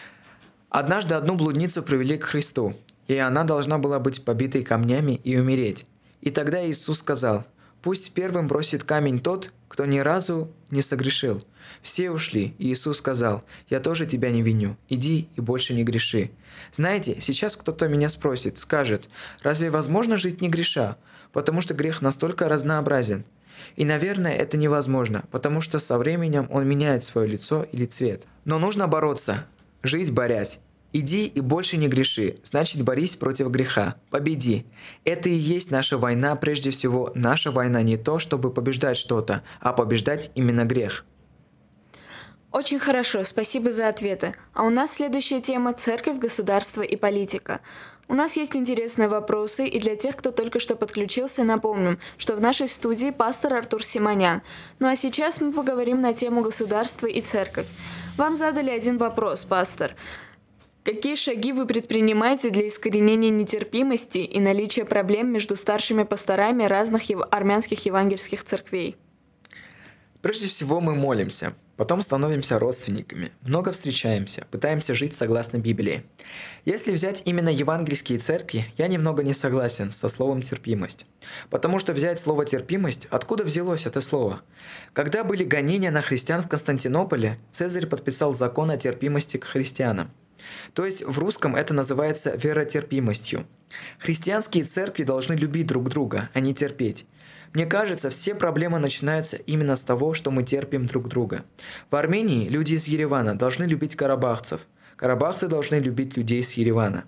Однажды 0.69 1.15
одну 1.15 1.37
блудницу 1.37 1.83
привели 1.83 2.19
к 2.19 2.25
Христу, 2.25 2.75
и 3.07 3.17
она 3.17 3.45
должна 3.45 3.79
была 3.79 3.99
быть 3.99 4.25
побитой 4.25 4.63
камнями 4.63 5.21
и 5.25 5.39
умереть. 5.39 5.87
И 6.21 6.31
тогда 6.31 6.67
Иисус 6.67 6.99
сказал, 6.99 7.47
«Пусть 7.83 8.13
первым 8.13 8.47
бросит 8.47 8.85
камень 8.85 9.21
тот, 9.21 9.53
кто 9.69 9.87
ни 9.87 9.99
разу 10.01 10.51
не 10.71 10.83
согрешил. 10.83 11.43
Все 11.83 12.11
ушли, 12.11 12.55
и 12.59 12.73
Иисус 12.73 12.99
сказал, 12.99 13.45
«Я 13.69 13.81
тоже 13.81 14.07
тебя 14.07 14.31
не 14.31 14.43
виню. 14.43 14.77
Иди 14.89 15.29
и 15.37 15.41
больше 15.41 15.75
не 15.75 15.85
греши». 15.85 16.31
Знаете, 16.73 17.19
сейчас 17.21 17.57
кто-то 17.57 17.89
меня 17.89 18.09
спросит, 18.09 18.59
скажет, 18.59 19.09
«Разве 19.43 19.71
возможно 19.71 20.17
жить 20.17 20.41
не 20.41 20.49
греша?» 20.49 20.97
Потому 21.33 21.61
что 21.61 21.75
грех 21.75 22.01
настолько 22.01 22.49
разнообразен. 22.49 23.25
И, 23.77 23.85
наверное, 23.85 24.33
это 24.33 24.57
невозможно, 24.57 25.25
потому 25.31 25.61
что 25.61 25.79
со 25.79 25.99
временем 25.99 26.47
он 26.51 26.67
меняет 26.67 27.05
свое 27.05 27.29
лицо 27.29 27.67
или 27.73 27.85
цвет. 27.85 28.25
Но 28.45 28.59
нужно 28.59 28.87
бороться, 28.87 29.47
жить 29.83 30.13
борясь. 30.13 30.61
Иди 30.93 31.27
и 31.27 31.41
больше 31.41 31.77
не 31.77 31.89
греши, 31.89 32.37
значит 32.43 32.81
борись 32.83 33.17
против 33.17 33.49
греха. 33.49 33.97
Победи. 34.11 34.65
Это 35.05 35.29
и 35.29 35.35
есть 35.35 35.71
наша 35.71 35.99
война, 35.99 36.37
прежде 36.37 36.71
всего, 36.71 37.13
наша 37.15 37.51
война 37.51 37.83
не 37.83 37.99
то, 37.99 38.19
чтобы 38.19 38.51
побеждать 38.51 38.97
что-то, 38.97 39.43
а 39.61 39.73
побеждать 39.75 40.31
именно 40.35 40.65
грех. 40.65 41.05
Очень 42.57 42.79
хорошо, 42.79 43.23
спасибо 43.25 43.71
за 43.71 43.87
ответы. 43.87 44.35
А 44.55 44.65
у 44.65 44.71
нас 44.71 44.95
следующая 44.95 45.43
тема– 45.43 45.75
церковь, 45.75 46.17
государство 46.17 46.81
и 46.81 46.97
политика. 46.97 47.61
У 48.09 48.15
нас 48.15 48.39
есть 48.39 48.57
интересные 48.57 49.09
вопросы, 49.09 49.69
и 49.69 49.79
для 49.79 49.95
тех, 49.95 50.17
кто 50.17 50.31
только 50.31 50.59
что 50.59 50.75
подключился, 50.75 51.45
напомним, 51.45 51.99
что 52.17 52.35
в 52.35 52.41
нашей 52.41 52.69
студии 52.69 53.11
пастор 53.11 53.53
Артур 53.53 53.85
Симонян. 53.85 54.41
Ну 54.79 54.89
а 54.89 54.97
сейчас 54.97 55.43
мы 55.43 55.53
поговорим 55.53 56.01
на 56.01 56.15
тему 56.15 56.41
государства 56.41 57.07
и 57.07 57.21
церковь. 57.21 57.67
Вам 58.17 58.39
задали 58.39 58.71
один 58.71 58.97
вопрос, 58.97 59.45
пастор. 59.45 59.95
Какие 60.83 61.17
шаги 61.17 61.53
вы 61.53 61.67
предпринимаете 61.67 62.49
для 62.49 62.69
искоренения 62.69 63.29
нетерпимости 63.29 64.17
и 64.17 64.41
наличия 64.41 64.87
проблем 64.87 65.31
между 65.31 65.57
старшими 65.57 66.05
пасторами 66.05 66.65
разных 66.65 67.03
армянских 67.31 67.85
евангельских 67.85 68.43
церквей? 68.45 68.97
Прежде 70.23 70.49
всего 70.49 70.81
мы 70.81 70.95
молимся, 70.95 71.55
потом 71.77 72.03
становимся 72.03 72.59
родственниками, 72.59 73.31
много 73.43 73.73
встречаемся, 73.73 74.47
пытаемся 74.51 74.95
жить 74.95 75.15
согласно 75.15 75.59
Библии. 75.59 76.05
Если 76.65 76.93
взять 76.93 77.23
именно 77.25 77.49
евангельские 77.49 78.19
церкви, 78.19 78.67
я 78.77 78.87
немного 78.89 79.23
не 79.23 79.33
согласен 79.33 79.91
со 79.91 80.09
словом 80.09 80.43
терпимость. 80.43 81.07
Потому 81.51 81.79
что 81.79 81.93
взять 81.93 82.19
слово 82.21 82.45
терпимость, 82.45 83.07
откуда 83.11 83.45
взялось 83.45 83.87
это 83.87 84.01
слово? 84.01 84.43
Когда 84.93 85.25
были 85.25 85.45
гонения 85.45 85.91
на 85.91 86.03
христиан 86.03 86.43
в 86.43 86.49
Константинополе, 86.49 87.39
Цезарь 87.51 87.87
подписал 87.87 88.33
закон 88.33 88.71
о 88.71 88.77
терпимости 88.77 89.37
к 89.37 89.45
христианам– 89.45 90.11
то 90.75 90.85
есть 90.85 91.05
в 91.05 91.19
русском 91.19 91.57
это 91.57 91.75
называется 91.75 92.37
веротерпимостью. 92.37 93.47
Христианские 93.99 94.65
церкви 94.65 95.05
должны 95.05 95.35
любить 95.35 95.67
друг 95.67 95.89
друга, 95.89 96.31
а 96.35 96.41
не 96.41 96.55
терпеть. 96.55 97.07
Мне 97.57 97.65
кажется, 97.65 98.11
все 98.11 98.35
проблемы 98.35 98.79
начинаются 98.79 99.39
именно 99.39 99.77
с 99.77 99.83
того, 99.83 100.13
что 100.13 100.31
мы 100.31 100.43
терпим 100.43 100.87
друг 100.87 101.09
друга. 101.09 101.43
В 101.91 101.97
Армении 101.97 102.51
люди 102.51 102.75
из 102.75 102.87
Еревана 102.87 103.35
должны 103.35 103.65
любить 103.65 103.97
карабахцев. 103.97 104.67
Карабахцы 104.97 105.49
должны 105.49 105.77
любить 105.77 106.19
людей 106.19 106.41
из 106.41 106.53
Еревана. 106.53 107.05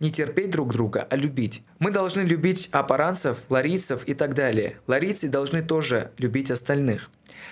Не 0.00 0.10
терпеть 0.10 0.50
друг 0.50 0.72
друга, 0.72 1.06
а 1.10 1.14
любить. 1.14 1.62
Мы 1.78 1.90
должны 1.90 2.22
любить 2.22 2.70
апаранцев, 2.72 3.36
ларийцев 3.50 4.04
и 4.06 4.14
так 4.14 4.34
далее. 4.34 4.78
Ларийцы 4.86 5.28
должны 5.28 5.60
тоже 5.60 6.10
любить 6.16 6.50
остальных. 6.50 7.10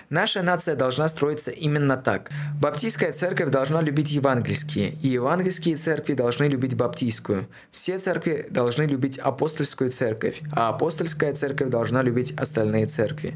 Наша 0.09 0.41
нация 0.41 0.75
должна 0.75 1.07
строиться 1.09 1.51
именно 1.51 1.95
так. 1.95 2.31
Баптистская 2.59 3.11
церковь 3.11 3.51
должна 3.51 3.81
любить 3.81 4.11
евангельские, 4.11 4.95
и 5.03 5.09
евангельские 5.09 5.75
церкви 5.75 6.15
должны 6.15 6.45
любить 6.45 6.75
баптистскую. 6.75 7.47
Все 7.69 7.99
церкви 7.99 8.47
должны 8.49 8.83
любить 8.83 9.19
апостольскую 9.19 9.91
церковь, 9.91 10.41
а 10.51 10.69
апостольская 10.69 11.33
церковь 11.33 11.69
должна 11.69 12.01
любить 12.01 12.33
остальные 12.35 12.87
церкви. 12.87 13.35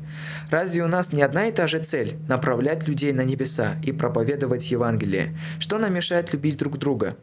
Разве 0.50 0.84
у 0.84 0.88
нас 0.88 1.14
не 1.14 1.22
одна 1.22 1.46
и 1.46 1.52
та 1.52 1.68
же 1.68 1.78
цель– 1.78 2.16
направлять 2.28 2.88
людей 2.88 3.14
на 3.14 3.22
небеса 3.22 3.76
и 3.84 3.92
проповедовать 3.92 4.72
Евангелие? 4.72 5.38
Что 5.60 5.78
нам 5.78 5.94
мешает 5.94 6.34
любить 6.34 6.58
друг 6.58 6.80
друга? 6.80 7.16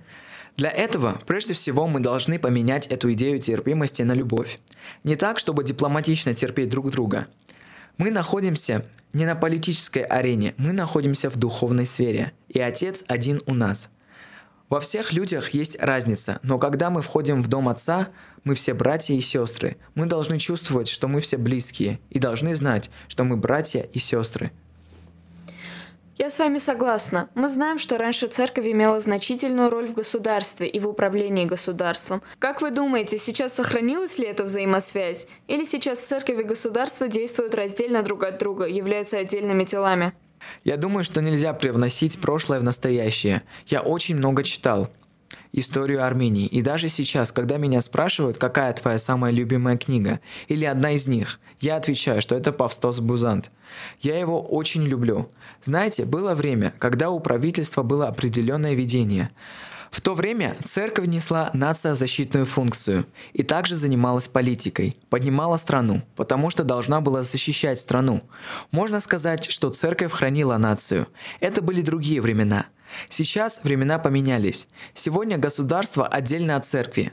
Для 0.56 0.70
этого, 0.70 1.20
прежде 1.26 1.54
всего, 1.54 1.86
мы 1.86 2.00
должны 2.00 2.38
поменять 2.38 2.86
эту 2.86 3.12
идею 3.12 3.40
терпимости 3.40 4.02
на 4.02 4.12
любовь. 4.12 4.60
Не 5.04 5.16
так, 5.16 5.38
чтобы 5.38 5.64
дипломатично 5.64 6.34
терпеть 6.34 6.68
друг 6.70 6.90
друга, 6.90 7.26
мы 7.96 8.10
находимся 8.10 8.86
не 9.12 9.26
на 9.26 9.34
политической 9.34 10.02
арене, 10.02 10.54
мы 10.56 10.72
находимся 10.72 11.28
в 11.30 11.36
духовной 11.36 11.86
сфере, 11.86 12.32
и 12.48 12.58
Отец 12.60 13.04
один 13.08 13.42
у 13.46 13.54
нас. 13.54 13.90
Во 14.70 14.78
всех 14.78 15.12
людях 15.12 15.50
есть 15.50 15.76
разница, 15.80 16.38
но 16.44 16.56
когда 16.58 16.90
мы 16.90 17.02
входим 17.02 17.42
в 17.42 17.48
дом 17.48 17.68
Отца, 17.68 18.08
мы 18.44 18.54
все 18.54 18.72
братья 18.72 19.14
и 19.14 19.20
сестры. 19.20 19.76
Мы 19.96 20.06
должны 20.06 20.38
чувствовать, 20.38 20.88
что 20.88 21.08
мы 21.08 21.20
все 21.20 21.38
близкие, 21.38 21.98
и 22.08 22.20
должны 22.20 22.54
знать, 22.54 22.88
что 23.08 23.24
мы 23.24 23.36
братья 23.36 23.80
и 23.80 23.98
сестры. 23.98 24.52
Я 26.20 26.28
с 26.28 26.38
вами 26.38 26.58
согласна. 26.58 27.30
Мы 27.34 27.48
знаем, 27.48 27.78
что 27.78 27.96
раньше 27.96 28.26
церковь 28.26 28.66
имела 28.66 29.00
значительную 29.00 29.70
роль 29.70 29.88
в 29.88 29.94
государстве 29.94 30.68
и 30.68 30.78
в 30.78 30.86
управлении 30.86 31.46
государством. 31.46 32.20
Как 32.38 32.60
вы 32.60 32.70
думаете, 32.70 33.16
сейчас 33.16 33.54
сохранилась 33.54 34.18
ли 34.18 34.26
эта 34.26 34.44
взаимосвязь? 34.44 35.28
Или 35.48 35.64
сейчас 35.64 35.98
церковь 35.98 36.38
и 36.38 36.42
государство 36.42 37.08
действуют 37.08 37.54
раздельно 37.54 38.02
друг 38.02 38.24
от 38.24 38.36
друга, 38.36 38.66
являются 38.66 39.16
отдельными 39.16 39.64
телами? 39.64 40.12
Я 40.62 40.76
думаю, 40.76 41.04
что 41.04 41.22
нельзя 41.22 41.54
привносить 41.54 42.20
прошлое 42.20 42.60
в 42.60 42.64
настоящее. 42.64 43.42
Я 43.64 43.80
очень 43.80 44.16
много 44.16 44.44
читал 44.44 44.90
историю 45.52 46.04
Армении. 46.04 46.46
И 46.46 46.62
даже 46.62 46.88
сейчас, 46.88 47.32
когда 47.32 47.56
меня 47.56 47.80
спрашивают, 47.80 48.38
какая 48.38 48.72
твоя 48.72 48.98
самая 48.98 49.32
любимая 49.32 49.76
книга, 49.76 50.20
или 50.48 50.64
одна 50.64 50.92
из 50.92 51.06
них, 51.06 51.40
я 51.60 51.76
отвечаю, 51.76 52.22
что 52.22 52.36
это 52.36 52.52
Павстос 52.52 53.00
Бузант. 53.00 53.50
Я 54.00 54.18
его 54.18 54.40
очень 54.40 54.84
люблю. 54.84 55.30
Знаете, 55.62 56.04
было 56.04 56.34
время, 56.34 56.74
когда 56.78 57.10
у 57.10 57.20
правительства 57.20 57.82
было 57.82 58.08
определенное 58.08 58.74
видение. 58.74 59.30
В 59.90 60.00
то 60.00 60.14
время 60.14 60.54
церковь 60.64 61.08
несла 61.08 61.50
нациозащитную 61.52 62.46
функцию 62.46 63.06
и 63.32 63.42
также 63.42 63.74
занималась 63.74 64.28
политикой, 64.28 64.96
поднимала 65.08 65.56
страну, 65.56 66.02
потому 66.14 66.50
что 66.50 66.62
должна 66.62 67.00
была 67.00 67.24
защищать 67.24 67.80
страну. 67.80 68.22
Можно 68.70 69.00
сказать, 69.00 69.50
что 69.50 69.70
церковь 69.70 70.12
хранила 70.12 70.56
нацию. 70.58 71.08
Это 71.40 71.60
были 71.60 71.82
другие 71.82 72.20
времена– 72.20 72.66
Сейчас 73.08 73.60
времена 73.62 73.98
поменялись. 73.98 74.68
Сегодня 74.94 75.38
государство 75.38 76.06
отдельно 76.06 76.56
от 76.56 76.64
церкви. 76.64 77.12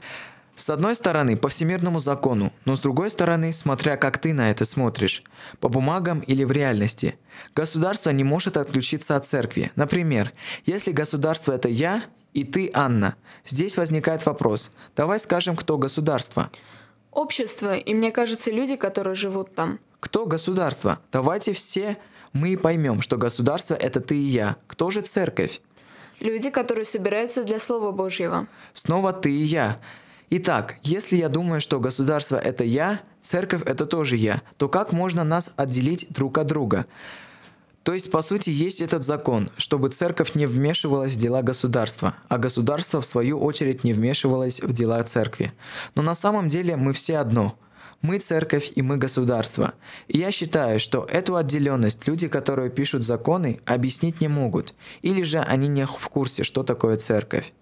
С 0.56 0.70
одной 0.70 0.96
стороны, 0.96 1.36
по 1.36 1.48
всемирному 1.48 2.00
закону, 2.00 2.52
но 2.64 2.74
с 2.74 2.80
другой 2.80 3.10
стороны, 3.10 3.52
смотря 3.52 3.96
как 3.96 4.18
ты 4.18 4.32
на 4.32 4.50
это 4.50 4.64
смотришь, 4.64 5.22
по 5.60 5.68
бумагам 5.68 6.18
или 6.18 6.42
в 6.42 6.50
реальности. 6.50 7.16
Государство 7.54 8.10
не 8.10 8.24
может 8.24 8.56
отключиться 8.56 9.14
от 9.14 9.24
церкви. 9.24 9.70
Например, 9.76 10.32
если 10.66 10.90
государство 10.90 11.52
это 11.52 11.68
я 11.68 12.02
и 12.34 12.44
ты, 12.44 12.70
Анна, 12.74 13.14
здесь 13.46 13.76
возникает 13.76 14.26
вопрос. 14.26 14.70
Давай 14.96 15.18
скажем, 15.20 15.56
кто 15.56 15.78
государство. 15.78 16.50
Общество, 17.12 17.74
и 17.76 17.94
мне 17.94 18.10
кажется, 18.10 18.50
люди, 18.50 18.76
которые 18.76 19.14
живут 19.14 19.54
там. 19.54 19.78
Кто 20.00 20.26
государство? 20.26 20.98
Давайте 21.10 21.52
все 21.52 21.98
мы 22.32 22.56
поймем, 22.56 23.00
что 23.00 23.16
государство– 23.16 23.74
это 23.80 24.00
ты 24.00 24.16
и 24.16 24.26
я. 24.26 24.56
Кто 24.66 24.90
же 24.90 25.00
церковь? 25.00 25.60
Люди, 26.20 26.50
которые 26.50 26.84
собираются 26.84 27.44
для 27.44 27.58
Слова 27.60 27.92
Божьего. 27.92 28.46
Снова 28.72 29.12
ты 29.12 29.30
и 29.30 29.42
я. 29.42 29.78
Итак, 30.30 30.76
если 30.82 31.16
я 31.16 31.28
думаю, 31.28 31.60
что 31.60 31.80
государство– 31.80 32.36
это 32.36 32.64
я, 32.64 33.00
церковь– 33.20 33.62
это 33.66 33.86
тоже 33.86 34.16
я, 34.16 34.42
то 34.56 34.68
как 34.68 34.92
можно 34.92 35.24
нас 35.24 35.52
отделить 35.56 36.06
друг 36.10 36.36
от 36.38 36.46
друга? 36.48 36.86
То 37.82 37.94
есть, 37.94 38.10
по 38.10 38.20
сути, 38.20 38.50
есть 38.50 38.82
этот 38.82 39.04
закон, 39.04 39.50
чтобы 39.56 39.88
церковь 39.88 40.34
не 40.34 40.44
вмешивалась 40.44 41.12
в 41.12 41.16
дела 41.16 41.40
государства, 41.40 42.14
а 42.28 42.36
государство, 42.36 43.00
в 43.00 43.06
свою 43.06 43.40
очередь, 43.40 43.84
не 43.84 43.94
вмешивалось 43.94 44.60
в 44.60 44.72
дела 44.72 45.02
церкви. 45.04 45.54
Но 45.94 46.02
на 46.02 46.14
самом 46.14 46.48
деле 46.48 46.76
мы 46.76 46.92
все 46.92 47.16
одно. 47.16 47.56
Мы 48.00 48.18
церковь 48.18 48.70
и 48.74 48.82
мы 48.82 48.96
государство. 48.96 49.74
И 50.06 50.18
я 50.18 50.30
считаю, 50.30 50.78
что 50.78 51.04
эту 51.04 51.36
отделенность 51.36 52.06
люди, 52.06 52.28
которые 52.28 52.70
пишут 52.70 53.04
законы, 53.04 53.60
объяснить 53.66 54.20
не 54.20 54.28
могут. 54.28 54.74
Или 55.02 55.22
же 55.22 55.40
они 55.40 55.66
не 55.66 55.84
в 55.84 56.08
курсе, 56.08 56.44
что 56.44 56.62
такое 56.62 56.96
церковь. 56.96 57.52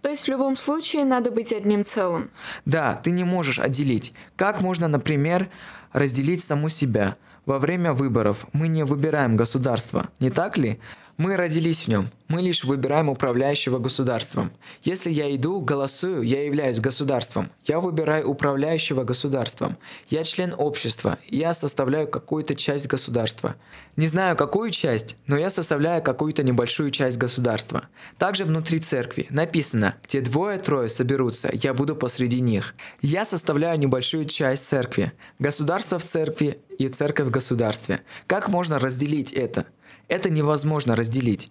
То 0.00 0.10
есть 0.10 0.24
в 0.24 0.28
любом 0.28 0.56
случае 0.56 1.04
надо 1.04 1.30
быть 1.30 1.52
одним 1.52 1.84
целым. 1.84 2.30
Да, 2.64 2.94
ты 2.94 3.10
не 3.10 3.24
можешь 3.24 3.58
отделить. 3.58 4.14
Как 4.36 4.60
можно, 4.60 4.88
например, 4.88 5.48
разделить 5.92 6.42
саму 6.42 6.68
себя? 6.68 7.16
Во 7.44 7.58
время 7.58 7.92
выборов 7.92 8.46
мы 8.52 8.68
не 8.68 8.84
выбираем 8.84 9.36
государство, 9.36 10.08
не 10.20 10.30
так 10.30 10.58
ли? 10.58 10.80
Мы 11.16 11.36
родились 11.36 11.80
в 11.80 11.88
нем. 11.88 12.10
Мы 12.28 12.42
лишь 12.42 12.64
выбираем 12.64 13.08
управляющего 13.08 13.78
государством. 13.78 14.52
Если 14.82 15.10
я 15.10 15.34
иду, 15.34 15.60
голосую, 15.60 16.22
я 16.22 16.44
являюсь 16.44 16.78
государством. 16.78 17.50
Я 17.64 17.80
выбираю 17.80 18.28
управляющего 18.28 19.02
государством. 19.02 19.78
Я 20.10 20.24
член 20.24 20.54
общества. 20.58 21.18
Я 21.28 21.54
составляю 21.54 22.06
какую-то 22.06 22.54
часть 22.54 22.86
государства. 22.86 23.56
Не 23.96 24.08
знаю, 24.08 24.36
какую 24.36 24.70
часть, 24.72 25.16
но 25.26 25.38
я 25.38 25.48
составляю 25.48 26.02
какую-то 26.02 26.42
небольшую 26.42 26.90
часть 26.90 27.16
государства. 27.16 27.88
Также 28.18 28.44
внутри 28.44 28.78
церкви 28.78 29.26
написано, 29.30 29.94
где 30.04 30.20
двое-трое 30.20 30.90
соберутся, 30.90 31.48
я 31.50 31.72
буду 31.72 31.96
посреди 31.96 32.40
них. 32.40 32.74
Я 33.00 33.24
составляю 33.24 33.78
небольшую 33.78 34.26
часть 34.26 34.66
церкви. 34.66 35.12
Государство 35.38 35.98
в 35.98 36.04
церкви 36.04 36.58
и 36.78 36.88
церковь 36.88 37.28
в 37.28 37.30
государстве. 37.30 38.02
Как 38.26 38.48
можно 38.48 38.78
разделить 38.78 39.32
это? 39.32 39.64
Это 40.08 40.30
невозможно 40.30 40.96
разделить. 40.96 41.50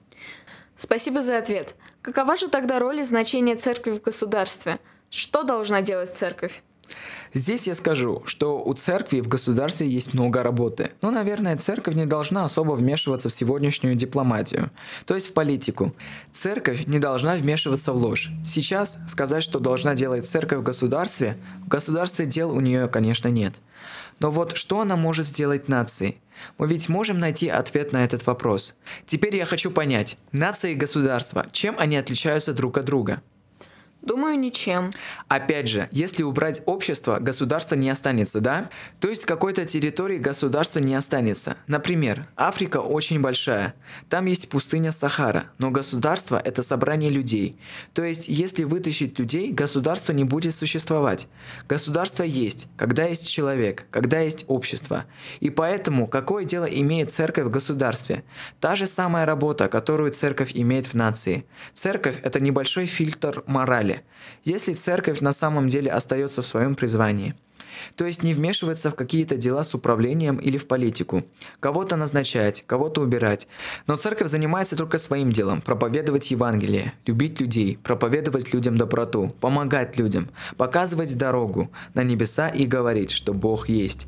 Спасибо 0.76 1.22
за 1.22 1.38
ответ. 1.38 1.76
Какова 2.02 2.38
же 2.38 2.48
тогда 2.48 2.80
роль 2.80 3.00
и 3.00 3.04
значение 3.04 3.56
церкви 3.56 3.92
в 3.92 4.02
государстве? 4.02 4.80
Что 5.10 5.44
должна 5.44 5.82
делать 5.82 6.16
церковь? 6.16 6.62
Здесь 7.34 7.68
я 7.68 7.76
скажу, 7.76 8.24
что 8.26 8.64
у 8.64 8.74
церкви 8.74 9.20
в 9.20 9.28
государстве 9.28 9.90
есть 9.90 10.14
много 10.14 10.42
работы. 10.42 10.92
Но, 11.02 11.12
наверное, 11.12 11.58
церковь 11.58 11.96
не 11.96 12.06
должна 12.06 12.46
особо 12.46 12.74
вмешиваться 12.74 13.28
в 13.28 13.34
сегодняшнюю 13.34 13.96
дипломатию, 13.96 14.72
то 15.06 15.16
есть 15.16 15.28
в 15.28 15.34
политику. 15.34 15.94
Церковь 16.32 16.88
не 16.88 17.00
должна 17.00 17.36
вмешиваться 17.36 17.92
в 17.92 17.98
ложь. 17.98 18.30
Сейчас 18.46 19.00
сказать, 19.10 19.44
что 19.44 19.60
должна 19.60 19.96
делать 19.96 20.26
церковь 20.26 20.60
в 20.60 20.64
государстве, 20.64 21.38
в 21.66 21.68
государстве 21.68 22.26
дел 22.26 22.52
у 22.52 22.62
нее, 22.62 22.88
конечно, 22.88 23.28
нет. 23.28 23.54
Но 24.20 24.32
вот 24.32 24.58
что 24.58 24.82
она 24.82 24.96
может 24.96 25.28
сделать 25.28 25.68
нации? 25.68 26.18
Мы 26.58 26.68
ведь 26.68 26.90
можем 26.90 27.20
найти 27.20 27.48
ответ 27.48 27.92
на 27.92 28.04
этот 28.04 28.26
вопрос. 28.26 28.76
Теперь 29.06 29.36
я 29.36 29.46
хочу 29.46 29.72
понять, 29.72 30.18
нации 30.32 30.72
и 30.72 30.76
государства, 30.76 31.46
чем 31.52 31.76
они 31.78 31.98
отличаются 31.98 32.54
друг 32.54 32.78
от 32.78 32.86
друга? 32.86 33.22
Думаю, 34.06 34.38
ничем. 34.38 34.92
Опять 35.28 35.68
же, 35.68 35.90
если 35.92 36.22
убрать 36.22 36.62
общество, 36.68 37.18
государство 37.20 37.74
не 37.74 37.90
останется, 37.90 38.40
да? 38.40 38.70
То 39.00 39.10
есть 39.10 39.26
какой-то 39.26 39.66
территории 39.66 40.20
государства 40.20 40.80
не 40.80 40.94
останется. 40.94 41.58
Например, 41.66 42.28
Африка 42.36 42.78
очень 42.78 43.20
большая. 43.20 43.74
Там 44.08 44.26
есть 44.26 44.48
пустыня 44.50 44.92
Сахара, 44.92 45.46
но 45.58 45.72
государство– 45.72 46.40
это 46.46 46.62
собрание 46.62 47.10
людей. 47.10 47.58
То 47.94 48.04
есть, 48.04 48.28
если 48.28 48.64
вытащить 48.64 49.18
людей, 49.18 49.52
государство 49.52 50.14
не 50.14 50.24
будет 50.24 50.54
существовать. 50.54 51.28
Государство 51.68 52.22
есть, 52.22 52.70
когда 52.78 53.06
есть 53.06 53.28
человек, 53.28 53.88
когда 53.90 54.20
есть 54.20 54.46
общество. 54.48 55.06
И 55.40 55.50
поэтому, 55.50 56.06
какое 56.08 56.46
дело 56.46 56.66
имеет 56.66 57.12
церковь 57.12 57.46
в 57.46 57.50
государстве? 57.50 58.24
Та 58.60 58.76
же 58.76 58.86
самая 58.86 59.26
работа, 59.26 59.68
которую 59.68 60.12
церковь 60.12 60.52
имеет 60.54 60.86
в 60.86 60.94
нации. 60.94 61.46
Церковь– 61.74 62.20
это 62.24 62.40
небольшой 62.40 62.86
фильтр 62.86 63.44
морали, 63.48 63.95
если 64.44 64.74
церковь 64.74 65.22
на 65.22 65.32
самом 65.32 65.68
деле 65.68 65.92
остается 65.92 66.42
в 66.42 66.46
своем 66.46 66.76
призвании. 66.76 67.36
То 67.96 68.06
есть 68.06 68.24
не 68.24 68.34
вмешиваться 68.34 68.92
в 68.92 68.96
какие-то 68.96 69.38
дела 69.38 69.64
с 69.64 69.74
управлением 69.74 70.38
или 70.38 70.58
в 70.58 70.68
политику. 70.68 71.24
Кого-то 71.60 71.96
назначать, 71.96 72.64
кого-то 72.66 73.02
убирать. 73.02 73.48
Но 73.88 73.96
церковь 73.96 74.30
занимается 74.30 74.76
только 74.76 74.98
своим 74.98 75.32
делом– 75.32 75.62
проповедовать 75.66 76.32
Евангелие, 76.32 76.94
любить 77.06 77.40
людей, 77.40 77.78
проповедовать 77.84 78.54
людям 78.54 78.78
доброту, 78.78 79.34
помогать 79.40 79.98
людям, 79.98 80.30
показывать 80.58 81.18
дорогу 81.18 81.72
на 81.94 82.04
небеса 82.04 82.48
и 82.48 82.66
говорить, 82.66 83.12
что 83.12 83.34
Бог 83.34 83.70
есть. 83.70 84.08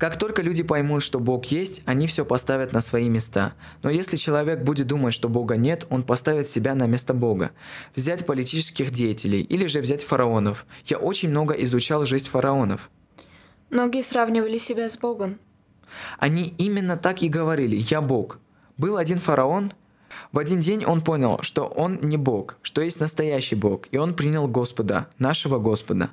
Как 0.00 0.16
только 0.16 0.40
люди 0.40 0.62
поймут, 0.62 1.02
что 1.02 1.20
Бог 1.20 1.44
есть, 1.44 1.82
они 1.84 2.06
все 2.06 2.24
поставят 2.24 2.72
на 2.72 2.80
свои 2.80 3.10
места. 3.10 3.52
Но 3.82 3.90
если 3.90 4.16
человек 4.16 4.62
будет 4.62 4.86
думать, 4.86 5.12
что 5.12 5.28
Бога 5.28 5.58
нет, 5.58 5.86
он 5.90 6.04
поставит 6.04 6.48
себя 6.48 6.74
на 6.74 6.86
место 6.86 7.12
Бога. 7.12 7.50
Взять 7.94 8.24
политических 8.24 8.92
деятелей 8.92 9.42
или 9.42 9.66
же 9.66 9.82
взять 9.82 10.02
фараонов. 10.02 10.64
Я 10.86 10.96
очень 10.96 11.28
много 11.28 11.52
изучал 11.52 12.06
жизнь 12.06 12.30
фараонов. 12.30 12.88
Многие 13.68 14.02
сравнивали 14.02 14.56
себя 14.56 14.88
с 14.88 14.96
Богом. 14.96 15.38
Они 16.18 16.54
именно 16.56 16.96
так 16.96 17.20
и 17.20 17.28
говорили 17.28 17.76
«Я 17.76 18.00
Бог». 18.00 18.38
Был 18.78 18.96
один 18.96 19.18
фараон, 19.18 19.74
в 20.32 20.38
один 20.38 20.60
день 20.60 20.82
он 20.86 21.02
понял, 21.02 21.40
что 21.42 21.66
он 21.66 21.98
не 22.00 22.16
Бог, 22.16 22.56
что 22.62 22.80
есть 22.80 23.00
настоящий 23.00 23.54
Бог, 23.54 23.82
и 23.90 23.98
он 23.98 24.14
принял 24.14 24.48
Господа, 24.48 25.08
нашего 25.18 25.58
Господа. 25.58 26.08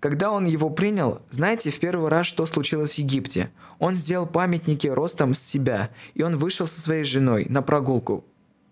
Когда 0.00 0.30
он 0.30 0.44
его 0.44 0.70
принял, 0.70 1.22
знаете, 1.30 1.70
в 1.70 1.80
первый 1.80 2.08
раз 2.08 2.26
что 2.26 2.46
случилось 2.46 2.94
в 2.94 2.98
Египте? 2.98 3.50
Он 3.78 3.94
сделал 3.94 4.26
памятники 4.26 4.86
ростом 4.86 5.34
с 5.34 5.40
себя, 5.40 5.90
и 6.14 6.22
он 6.22 6.36
вышел 6.36 6.66
со 6.66 6.80
своей 6.80 7.04
женой 7.04 7.46
на 7.48 7.62
прогулку 7.62 8.24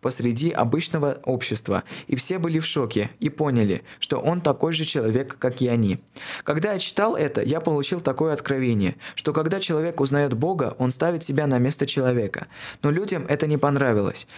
посреди 0.05 0.51
обычного 0.51 1.19
общества, 1.25 1.83
и 2.09 2.15
все 2.15 2.39
были 2.39 2.59
в 2.59 2.67
шоке 2.67 3.09
и 3.21 3.31
поняли, 3.31 3.85
что 3.99 4.19
он 4.19 4.43
такой 4.43 4.75
же 4.75 4.85
человек, 4.85 5.39
как 5.39 5.63
и 5.63 5.67
они. 5.67 5.99
Когда 6.43 6.75
я 6.75 6.79
читал 6.79 7.17
это, 7.17 7.41
я 7.41 7.59
получил 7.63 8.03
такое 8.03 8.35
откровение, 8.35 8.97
что 9.15 9.33
когда 9.33 9.61
человек 9.61 10.03
узнает 10.03 10.35
Бога, 10.35 10.75
он 10.79 10.91
ставит 10.91 11.25
себя 11.25 11.47
на 11.47 11.59
место 11.59 11.87
человека. 11.87 12.49
Но 12.83 12.91
людям 12.91 13.25
это 13.31 13.47
не 13.47 13.57
понравилось. 13.57 14.29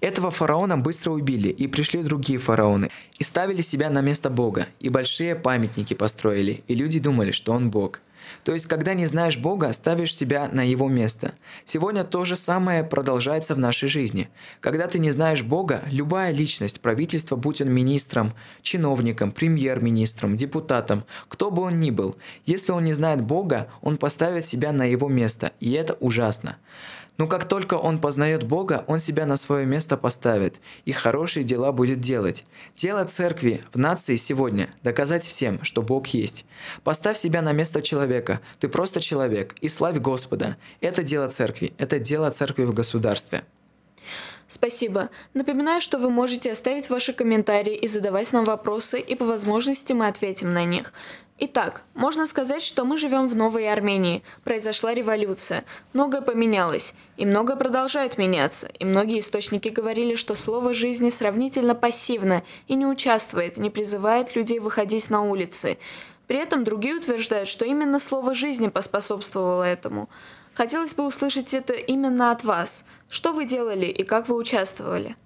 Этого 0.00 0.30
фараона 0.30 0.78
быстро 0.78 1.10
убили, 1.10 1.48
и 1.50 1.66
пришли 1.66 2.02
другие 2.02 2.38
фараоны, 2.38 2.88
и 3.18 3.22
ставили 3.22 3.60
себя 3.60 3.90
на 3.90 4.00
место 4.00 4.30
Бога, 4.30 4.66
и 4.80 4.88
большие 4.88 5.36
памятники 5.36 5.92
построили, 5.92 6.64
и 6.68 6.74
люди 6.74 6.98
думали, 6.98 7.32
что 7.32 7.52
он 7.52 7.68
Бог. 7.70 8.00
То 8.44 8.52
есть, 8.52 8.66
когда 8.66 8.94
не 8.94 9.06
знаешь 9.06 9.38
Бога, 9.38 9.72
ставишь 9.72 10.14
себя 10.14 10.48
на 10.52 10.62
Его 10.62 10.88
место. 10.88 11.32
Сегодня 11.64 12.04
то 12.04 12.24
же 12.24 12.36
самое 12.36 12.84
продолжается 12.84 13.54
в 13.54 13.58
нашей 13.58 13.88
жизни. 13.88 14.28
Когда 14.60 14.86
ты 14.86 14.98
не 14.98 15.10
знаешь 15.10 15.42
Бога, 15.42 15.82
любая 15.90 16.32
личность, 16.32 16.80
правительство, 16.80 17.36
будь 17.36 17.60
он 17.60 17.70
министром, 17.70 18.32
чиновником, 18.62 19.32
премьер-министром, 19.32 20.36
депутатом, 20.36 21.04
кто 21.28 21.50
бы 21.50 21.62
он 21.62 21.80
ни 21.80 21.90
был, 21.90 22.16
если 22.46 22.72
он 22.72 22.84
не 22.84 22.92
знает 22.92 23.22
Бога, 23.22 23.68
он 23.80 23.96
поставит 23.96 24.46
себя 24.46 24.72
на 24.72 24.84
Его 24.84 25.08
место, 25.08 25.52
и 25.60 25.72
это 25.72 25.94
ужасно. 25.94 26.56
Но 27.18 27.26
как 27.26 27.46
только 27.46 27.74
он 27.74 28.00
познает 28.00 28.44
Бога, 28.44 28.84
он 28.86 28.98
себя 28.98 29.26
на 29.26 29.36
свое 29.36 29.66
место 29.66 29.96
поставит 29.96 30.60
и 30.84 30.92
хорошие 30.92 31.44
дела 31.44 31.72
будет 31.72 32.00
делать. 32.00 32.44
Дело 32.76 33.04
церкви 33.04 33.62
в 33.72 33.78
нации 33.78 34.16
сегодня– 34.16 34.70
доказать 34.82 35.24
всем, 35.24 35.62
что 35.62 35.82
Бог 35.82 36.06
есть. 36.08 36.46
Поставь 36.84 37.18
себя 37.18 37.42
на 37.42 37.52
место 37.52 37.82
человека, 37.82 38.40
ты 38.60 38.68
просто 38.68 39.00
человек, 39.00 39.54
и 39.60 39.68
славь 39.68 39.98
Господа. 39.98 40.56
Это 40.80 41.02
дело 41.02 41.28
церкви, 41.28 41.74
это 41.78 41.98
дело 41.98 42.30
церкви 42.30 42.64
в 42.64 42.72
государстве. 42.72 43.44
Спасибо. 44.52 45.08
Напоминаю, 45.32 45.80
что 45.80 45.96
вы 45.96 46.10
можете 46.10 46.52
оставить 46.52 46.90
ваши 46.90 47.14
комментарии 47.14 47.74
и 47.74 47.88
задавать 47.88 48.30
нам 48.34 48.44
вопросы, 48.44 49.00
и 49.00 49.14
по 49.14 49.24
возможности 49.24 49.94
мы 49.94 50.08
ответим 50.08 50.52
на 50.52 50.66
них. 50.66 50.92
Итак, 51.38 51.84
можно 51.94 52.26
сказать, 52.26 52.60
что 52.60 52.84
мы 52.84 52.98
живем 52.98 53.30
в 53.30 53.34
новой 53.34 53.72
Армении. 53.72 54.22
Произошла 54.44 54.92
революция. 54.92 55.64
Многое 55.94 56.20
поменялось. 56.20 56.92
И 57.16 57.24
многое 57.24 57.56
продолжает 57.56 58.18
меняться. 58.18 58.68
И 58.78 58.84
многие 58.84 59.20
источники 59.20 59.70
говорили, 59.70 60.16
что 60.16 60.34
слово 60.34 60.74
жизни 60.74 61.08
сравнительно 61.08 61.74
пассивно 61.74 62.42
и 62.68 62.74
не 62.74 62.84
участвует, 62.84 63.56
не 63.56 63.70
призывает 63.70 64.36
людей 64.36 64.58
выходить 64.58 65.08
на 65.08 65.22
улицы. 65.22 65.78
При 66.26 66.36
этом 66.36 66.62
другие 66.62 66.96
утверждают, 66.96 67.48
что 67.48 67.64
именно 67.64 67.98
слово 67.98 68.34
жизни 68.34 68.68
поспособствовало 68.68 69.62
этому. 69.62 70.10
Хотелось 70.54 70.94
бы 70.94 71.06
услышать 71.06 71.54
это 71.54 71.72
именно 71.72 72.30
от 72.30 72.44
вас. 72.44 72.84
Что 73.10 73.32
вы 73.32 73.46
делали 73.46 73.86
и 73.86 74.02
как 74.02 74.28
вы 74.28 74.36
участвовали? 74.36 75.16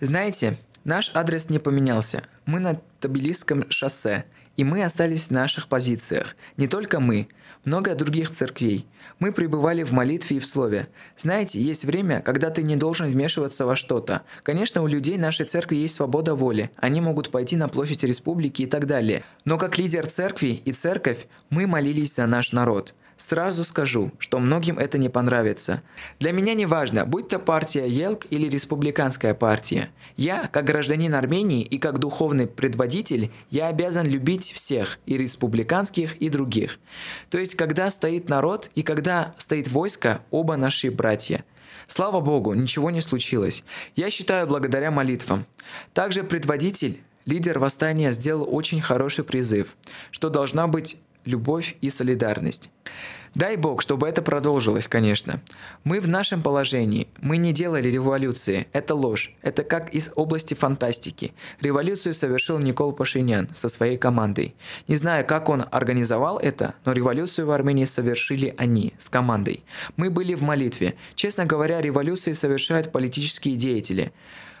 Знаете, 0.00 0.58
наш 0.84 1.10
адрес 1.14 1.48
не 1.50 1.58
поменялся. 1.58 2.22
Мы 2.44 2.60
на 2.60 2.80
Табилисском 3.00 3.70
шоссе– 3.70 4.24
И 4.56 4.64
мы 4.64 4.84
остались 4.84 5.28
в 5.28 5.32
наших 5.32 5.68
позициях. 5.68 6.34
Не 6.56 6.66
только 6.66 6.98
мы, 6.98 7.28
много 7.64 7.94
других 7.94 8.30
церквей. 8.30 8.86
Мы 9.18 9.32
пребывали 9.32 9.82
в 9.82 9.92
молитве 9.92 10.38
и 10.38 10.40
в 10.40 10.46
слове. 10.46 10.88
Знаете, 11.16 11.60
есть 11.60 11.84
время, 11.84 12.22
когда 12.22 12.50
ты 12.50 12.62
не 12.62 12.76
должен 12.76 13.10
вмешиваться 13.10 13.66
во 13.66 13.76
что-то. 13.76 14.22
Конечно, 14.42 14.82
у 14.82 14.86
людей 14.86 15.18
нашей 15.18 15.44
церкви 15.46 15.76
есть 15.76 15.96
свобода 15.96 16.34
воли. 16.34 16.70
Они 16.76 17.00
могут 17.00 17.30
пойти 17.30 17.56
на 17.56 17.68
площадь 17.68 18.02
республики 18.04 18.62
и 18.62 18.66
так 18.66 18.86
далее. 18.86 19.24
Но 19.44 19.58
как 19.58 19.78
лидер 19.78 20.06
церкви 20.06 20.62
и 20.64 20.72
церковь, 20.72 21.26
мы 21.50 21.66
молились 21.66 22.14
за 22.14 22.26
наш 22.26 22.52
народ– 22.52 22.94
Сразу 23.16 23.64
скажу, 23.64 24.12
что 24.18 24.38
многим 24.38 24.78
это 24.78 24.98
не 24.98 25.08
понравится. 25.08 25.82
Для 26.20 26.32
меня 26.32 26.52
не 26.52 26.66
важно, 26.66 27.06
будь 27.06 27.28
то 27.28 27.38
партия 27.38 27.88
Елк 27.88 28.26
или 28.28 28.46
республиканская 28.46 29.32
партия. 29.32 29.88
Я, 30.16 30.48
как 30.48 30.66
гражданин 30.66 31.14
Армении 31.14 31.62
и 31.62 31.78
как 31.78 31.98
духовный 31.98 32.46
предводитель, 32.46 33.32
я 33.50 33.68
обязан 33.68 34.06
любить 34.06 34.52
всех, 34.52 34.98
и 35.06 35.16
республиканских, 35.16 36.16
и 36.16 36.28
других. 36.28 36.78
То 37.30 37.38
есть, 37.38 37.54
когда 37.54 37.90
стоит 37.90 38.28
народ 38.28 38.70
и 38.74 38.82
когда 38.82 39.34
стоит 39.38 39.68
войско, 39.68 40.20
оба 40.30 40.56
наши 40.56 40.90
братья. 40.90 41.44
Слава 41.88 42.20
Богу, 42.20 42.52
ничего 42.52 42.90
не 42.90 43.00
случилось. 43.00 43.64
Я 43.94 44.10
считаю 44.10 44.46
благодаря 44.46 44.90
молитвам. 44.90 45.46
Также 45.94 46.22
предводитель 46.22 47.00
Лидер 47.26 47.58
восстания 47.58 48.12
сделал 48.12 48.46
очень 48.48 48.80
хороший 48.80 49.24
призыв, 49.24 49.74
что 50.12 50.30
должна 50.30 50.68
быть 50.68 50.96
любовь 51.26 51.76
и 51.80 51.90
солидарность. 51.90 52.70
Дай 53.36 53.56
Бог, 53.56 53.82
чтобы 53.82 54.08
это 54.08 54.22
продолжилось, 54.22 54.88
конечно. 54.88 55.42
Мы 55.84 56.00
в 56.00 56.08
нашем 56.08 56.40
положении. 56.40 57.06
Мы 57.20 57.36
не 57.36 57.52
делали 57.52 57.90
революции. 57.90 58.66
Это 58.72 58.94
ложь. 58.94 59.34
Это 59.42 59.62
как 59.62 59.92
из 59.92 60.10
области 60.16 60.54
фантастики. 60.54 61.34
Революцию 61.60 62.14
совершил 62.14 62.58
Никол 62.58 62.94
Пашинян 62.94 63.50
со 63.52 63.68
своей 63.68 63.98
командой. 63.98 64.54
Не 64.88 64.96
знаю, 64.96 65.26
как 65.26 65.50
он 65.50 65.66
организовал 65.70 66.38
это, 66.38 66.76
но 66.86 66.92
революцию 66.92 67.46
в 67.46 67.50
Армении 67.50 67.84
совершили 67.84 68.54
они 68.56 68.94
с 68.96 69.10
командой. 69.10 69.64
Мы 69.98 70.08
были 70.08 70.34
в 70.34 70.40
молитве. 70.40 70.94
Честно 71.14 71.44
говоря, 71.44 71.82
революции 71.82 72.32
совершают 72.32 72.90
политические 72.90 73.56
деятели. 73.56 74.12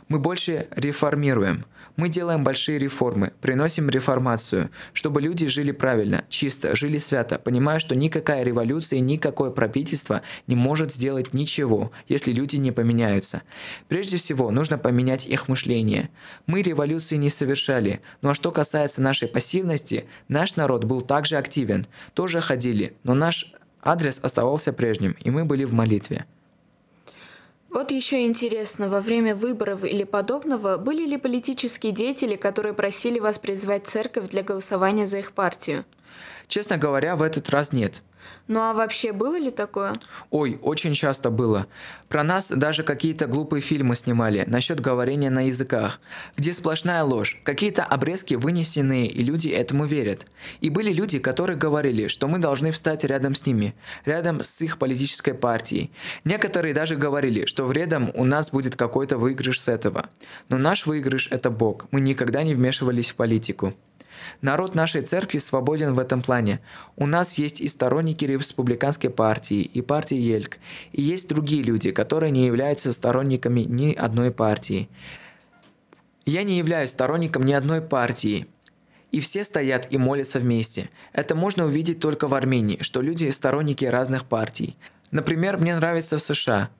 Мы 0.08 0.18
больше 0.18 0.68
реформируем. 0.76 1.64
Мы 1.96 2.10
делаем 2.10 2.44
большие 2.44 2.78
реформы, 2.78 3.32
приносим 3.40 3.88
реформацию, 3.88 4.70
чтобы 4.92 5.22
люди 5.22 5.46
жили 5.46 5.72
правильно, 5.72 6.24
чисто, 6.28 6.76
жили 6.76 6.98
свято, 6.98 7.38
понимая, 7.38 7.78
что 7.78 7.96
никакая 7.96 8.42
революция, 8.42 9.00
никакое 9.00 9.50
правительство 9.50 10.20
не 10.46 10.56
может 10.56 10.92
сделать 10.92 11.32
ничего, 11.32 11.90
если 12.06 12.32
люди 12.32 12.56
не 12.56 12.70
поменяются. 12.70 13.42
Прежде 13.88 14.18
всего, 14.18 14.50
нужно 14.50 14.76
поменять 14.76 15.26
их 15.26 15.48
мышление. 15.48 16.10
Мы 16.46 16.60
революции 16.60 17.16
не 17.16 17.30
совершали, 17.30 18.02
ну 18.20 18.30
а 18.30 18.34
что 18.34 18.50
касается 18.50 19.00
нашей 19.00 19.28
пассивности, 19.28 20.06
наш 20.28 20.56
народ 20.56 20.84
был 20.84 21.00
также 21.00 21.36
активен, 21.36 21.86
тоже 22.12 22.42
ходили, 22.42 22.94
но 23.04 23.14
наш 23.14 23.54
адрес 23.80 24.20
оставался 24.22 24.72
прежним, 24.74 25.16
и 25.20 25.30
мы 25.30 25.44
были 25.46 25.64
в 25.64 25.72
молитве. 25.72 26.26
Вот 27.76 27.90
еще 27.90 28.24
интересно, 28.24 28.88
во 28.88 29.02
время 29.02 29.34
выборов 29.34 29.84
или 29.84 30.04
подобного 30.04 30.78
были 30.78 31.04
ли 31.04 31.18
политические 31.18 31.92
деятели, 31.92 32.34
которые 32.34 32.72
просили 32.72 33.18
вас 33.18 33.38
призвать 33.38 33.86
церковь 33.86 34.30
для 34.30 34.42
голосования 34.42 35.04
за 35.04 35.18
их 35.18 35.32
партию? 35.32 35.84
Честно 36.48 36.78
говоря, 36.78 37.16
в 37.16 37.22
этот 37.22 37.50
раз 37.50 37.74
нет. 37.74 38.00
Ну 38.48 38.60
а 38.60 38.72
вообще 38.72 39.12
было 39.12 39.36
ли 39.36 39.50
такое? 39.50 39.94
Ой, 40.30 40.58
очень 40.62 40.94
часто 40.94 41.30
было. 41.30 41.66
Про 42.08 42.22
нас 42.22 42.48
даже 42.48 42.84
какие-то 42.84 43.26
глупые 43.26 43.60
фильмы 43.60 43.96
снимали 43.96 44.44
насчет 44.46 44.80
говорения 44.80 45.30
на 45.30 45.46
языках, 45.46 46.00
где 46.36 46.52
сплошная 46.52 47.02
ложь, 47.02 47.40
какие-то 47.42 47.82
обрезки 47.82 48.34
вынесенные, 48.34 49.06
и 49.08 49.24
люди 49.24 49.48
этому 49.48 49.84
верят. 49.84 50.26
И 50.60 50.70
были 50.70 50.92
люди, 50.92 51.18
которые 51.18 51.56
говорили, 51.56 52.06
что 52.06 52.28
мы 52.28 52.38
должны 52.38 52.70
встать 52.70 53.04
рядом 53.04 53.34
с 53.34 53.44
ними, 53.44 53.74
рядом 54.04 54.42
с 54.42 54.62
их 54.62 54.78
политической 54.78 55.34
партией. 55.34 55.90
Некоторые 56.24 56.74
даже 56.74 56.96
говорили, 56.96 57.46
что 57.46 57.64
вредом 57.64 58.12
у 58.14 58.24
нас 58.24 58.50
будет 58.50 58.76
какой-то 58.76 59.18
выигрыш 59.18 59.60
с 59.60 59.68
этого. 59.68 60.06
Но 60.48 60.58
наш 60.58 60.86
выигрыш– 60.86 61.28
это 61.30 61.50
Бог. 61.50 61.86
Мы 61.90 62.00
никогда 62.00 62.44
не 62.44 62.54
вмешивались 62.54 63.10
в 63.10 63.16
политику. 63.16 63.74
Народ 64.42 64.74
нашей 64.74 65.02
церкви 65.02 65.38
свободен 65.38 65.94
в 65.94 65.98
этом 65.98 66.22
плане. 66.22 66.60
У 66.96 67.06
нас 67.06 67.38
есть 67.38 67.60
и 67.60 67.68
сторонники 67.68 68.24
республиканской 68.24 69.10
партии, 69.10 69.62
и 69.62 69.82
партии 69.82 70.18
Ельк, 70.18 70.58
и 70.92 71.02
есть 71.02 71.28
другие 71.28 71.62
люди, 71.62 71.90
которые 71.90 72.30
не 72.30 72.46
являются 72.46 72.92
сторонниками 72.92 73.60
ни 73.60 73.94
одной 73.94 74.30
партии. 74.30 74.88
Я 76.24 76.42
не 76.42 76.58
являюсь 76.58 76.90
сторонником 76.90 77.44
ни 77.44 77.52
одной 77.52 77.80
партии, 77.80 78.46
и 79.12 79.20
все 79.20 79.44
стоят 79.44 79.86
и 79.90 79.98
молятся 79.98 80.40
вместе. 80.40 80.90
Это 81.12 81.34
можно 81.34 81.64
увидеть 81.66 82.00
только 82.00 82.28
в 82.28 82.34
Армении, 82.34 82.82
что 82.82 83.00
люди 83.00 83.28
сторонники 83.30 83.84
разных 83.84 84.24
партий. 84.24 84.76
Например, 85.10 85.56
мне 85.56 85.76
нравится 85.76 86.18
в 86.18 86.22
США. 86.22 86.70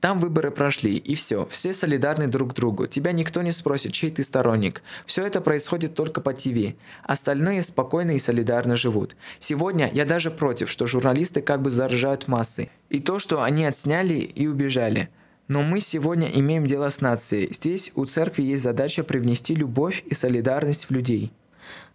Там 0.00 0.20
выборы 0.20 0.50
прошли, 0.50 0.96
и 0.96 1.14
все, 1.14 1.46
все 1.46 1.72
солидарны 1.72 2.26
друг 2.26 2.54
другу. 2.54 2.86
Тебя 2.86 3.12
никто 3.12 3.42
не 3.42 3.52
спросит, 3.52 3.92
чей 3.92 4.10
ты 4.10 4.22
сторонник. 4.22 4.82
Все 5.06 5.24
это 5.24 5.40
происходит 5.40 5.94
только 5.94 6.20
по 6.20 6.32
ТВ. 6.32 6.74
Остальные 7.02 7.62
спокойно 7.62 8.12
и 8.12 8.18
солидарно 8.18 8.76
живут. 8.76 9.16
Сегодня 9.38 9.90
я 9.92 10.04
даже 10.04 10.30
против, 10.30 10.70
что 10.70 10.86
журналисты 10.86 11.40
как 11.40 11.62
бы 11.62 11.70
заражают 11.70 12.28
массы. 12.28 12.70
И 12.90 13.00
то, 13.00 13.18
что 13.18 13.42
они 13.42 13.64
отсняли 13.64 14.14
и 14.14 14.46
убежали. 14.46 15.08
Но 15.48 15.62
мы 15.62 15.80
сегодня 15.80 16.28
имеем 16.28 16.66
дело 16.66 16.88
с 16.88 17.00
нацией. 17.00 17.52
Здесь 17.52 17.92
у 17.94 18.04
церкви 18.04 18.42
есть 18.42 18.62
задача 18.62 19.02
привнести 19.02 19.54
любовь 19.54 20.02
и 20.06 20.14
солидарность 20.14 20.86
в 20.86 20.90
людей. 20.90 21.32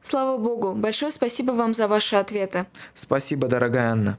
Слава 0.01 0.37
Богу, 0.37 0.73
большое 0.73 1.11
спасибо 1.11 1.51
вам 1.51 1.73
за 1.73 1.87
ваши 1.87 2.15
ответы. 2.15 2.65
Спасибо, 2.93 3.47
дорогая 3.47 3.91
Анна. 3.91 4.17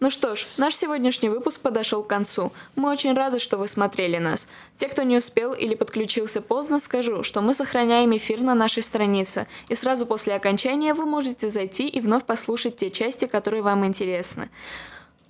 Ну 0.00 0.08
что 0.08 0.34
ж, 0.34 0.46
наш 0.56 0.76
сегодняшний 0.76 1.28
выпуск 1.28 1.60
подошел 1.60 2.02
к 2.02 2.06
концу. 2.06 2.52
Мы 2.74 2.90
очень 2.90 3.12
рады, 3.12 3.38
что 3.38 3.58
вы 3.58 3.68
смотрели 3.68 4.16
нас. 4.16 4.48
Те, 4.78 4.88
кто 4.88 5.02
не 5.02 5.18
успел 5.18 5.52
или 5.52 5.74
подключился 5.74 6.40
поздно, 6.40 6.78
скажу, 6.78 7.22
что 7.22 7.42
мы 7.42 7.52
сохраняем 7.52 8.16
эфир 8.16 8.40
на 8.40 8.54
нашей 8.54 8.82
странице, 8.82 9.46
и 9.68 9.74
сразу 9.74 10.06
после 10.06 10.34
окончания 10.34 10.94
вы 10.94 11.04
можете 11.04 11.50
зайти 11.50 11.86
и 11.86 12.00
вновь 12.00 12.24
послушать 12.24 12.78
те 12.78 12.88
части, 12.88 13.26
которые 13.26 13.62
вам 13.62 13.84
интересны. 13.84 14.48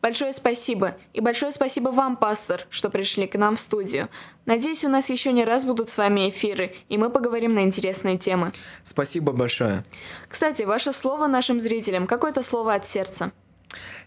Большое 0.02 0.32
спасибо. 0.32 0.94
И 1.14 1.20
большое 1.20 1.50
спасибо 1.50 1.88
вам, 1.88 2.16
пастор, 2.16 2.64
что 2.70 2.90
пришли 2.90 3.26
к 3.26 3.36
нам 3.36 3.56
в 3.56 3.60
студию. 3.60 4.08
Надеюсь, 4.46 4.84
у 4.84 4.88
нас 4.88 5.10
еще 5.10 5.32
не 5.32 5.44
раз 5.44 5.64
будут 5.64 5.90
с 5.90 5.98
вами 5.98 6.30
эфиры, 6.30 6.76
и 6.88 6.96
мы 6.96 7.10
поговорим 7.10 7.54
на 7.54 7.64
интересные 7.64 8.18
темы. 8.18 8.52
Спасибо 8.84 9.32
большое. 9.32 9.82
Кстати, 10.28 10.62
ваше 10.62 10.92
слово 10.92 11.26
нашим 11.26 11.58
зрителям, 11.58 12.06
какое-то 12.06 12.44
слово 12.44 12.74
от 12.74 12.86
сердца. 12.86 13.32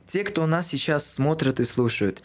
Те, 0.08 0.24
кто 0.24 0.46
нас 0.46 0.68
сейчас 0.68 1.12
смотрят 1.12 1.60
и 1.60 1.66
слушают, 1.66 2.24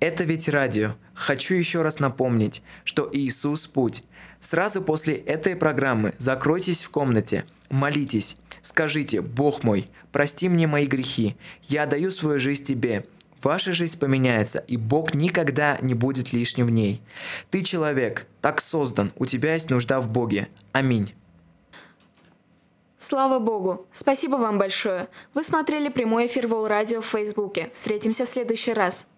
это 0.00 0.24
ведь 0.24 0.48
радио. 0.48 0.96
Хочу 1.14 1.54
еще 1.54 1.82
раз 1.82 2.00
напомнить, 2.00 2.62
что 2.84 3.08
Иисус– 3.12 3.66
путь. 3.68 4.02
Сразу 4.40 4.82
после 4.82 5.14
этой 5.14 5.54
программы 5.54 6.14
закройтесь 6.18 6.82
в 6.82 6.90
комнате, 6.90 7.44
молитесь, 7.70 8.36
скажите 8.62 9.20
«Бог 9.20 9.62
мой, 9.62 9.86
прости 10.10 10.48
мне 10.48 10.66
мои 10.66 10.86
грехи, 10.86 11.36
я 11.62 11.86
даю 11.86 12.10
свою 12.10 12.40
жизнь 12.40 12.64
Тебе». 12.64 13.06
Ваша 13.42 13.72
жизнь 13.72 13.98
поменяется, 13.98 14.60
и 14.60 14.76
Бог 14.76 15.14
никогда 15.14 15.76
не 15.82 15.94
будет 15.94 16.32
лишним 16.32 16.66
в 16.66 16.70
ней. 16.70 17.02
Ты 17.50 17.62
человек, 17.62 18.26
так 18.40 18.60
создан, 18.60 19.12
у 19.16 19.26
тебя 19.26 19.54
есть 19.54 19.68
нужда 19.68 20.00
в 20.00 20.08
Боге. 20.08 20.48
Аминь. 20.70 21.12
Слава 23.02 23.40
Богу! 23.40 23.84
Спасибо 23.90 24.36
вам 24.36 24.58
большое! 24.58 25.08
Вы 25.34 25.42
смотрели 25.42 25.88
прямой 25.88 26.28
эфир 26.28 26.46
Волрадио 26.46 27.00
в 27.00 27.06
Фейсбуке. 27.06 27.68
Встретимся 27.72 28.26
в 28.26 28.28
следующий 28.28 28.72
раз. 28.72 29.08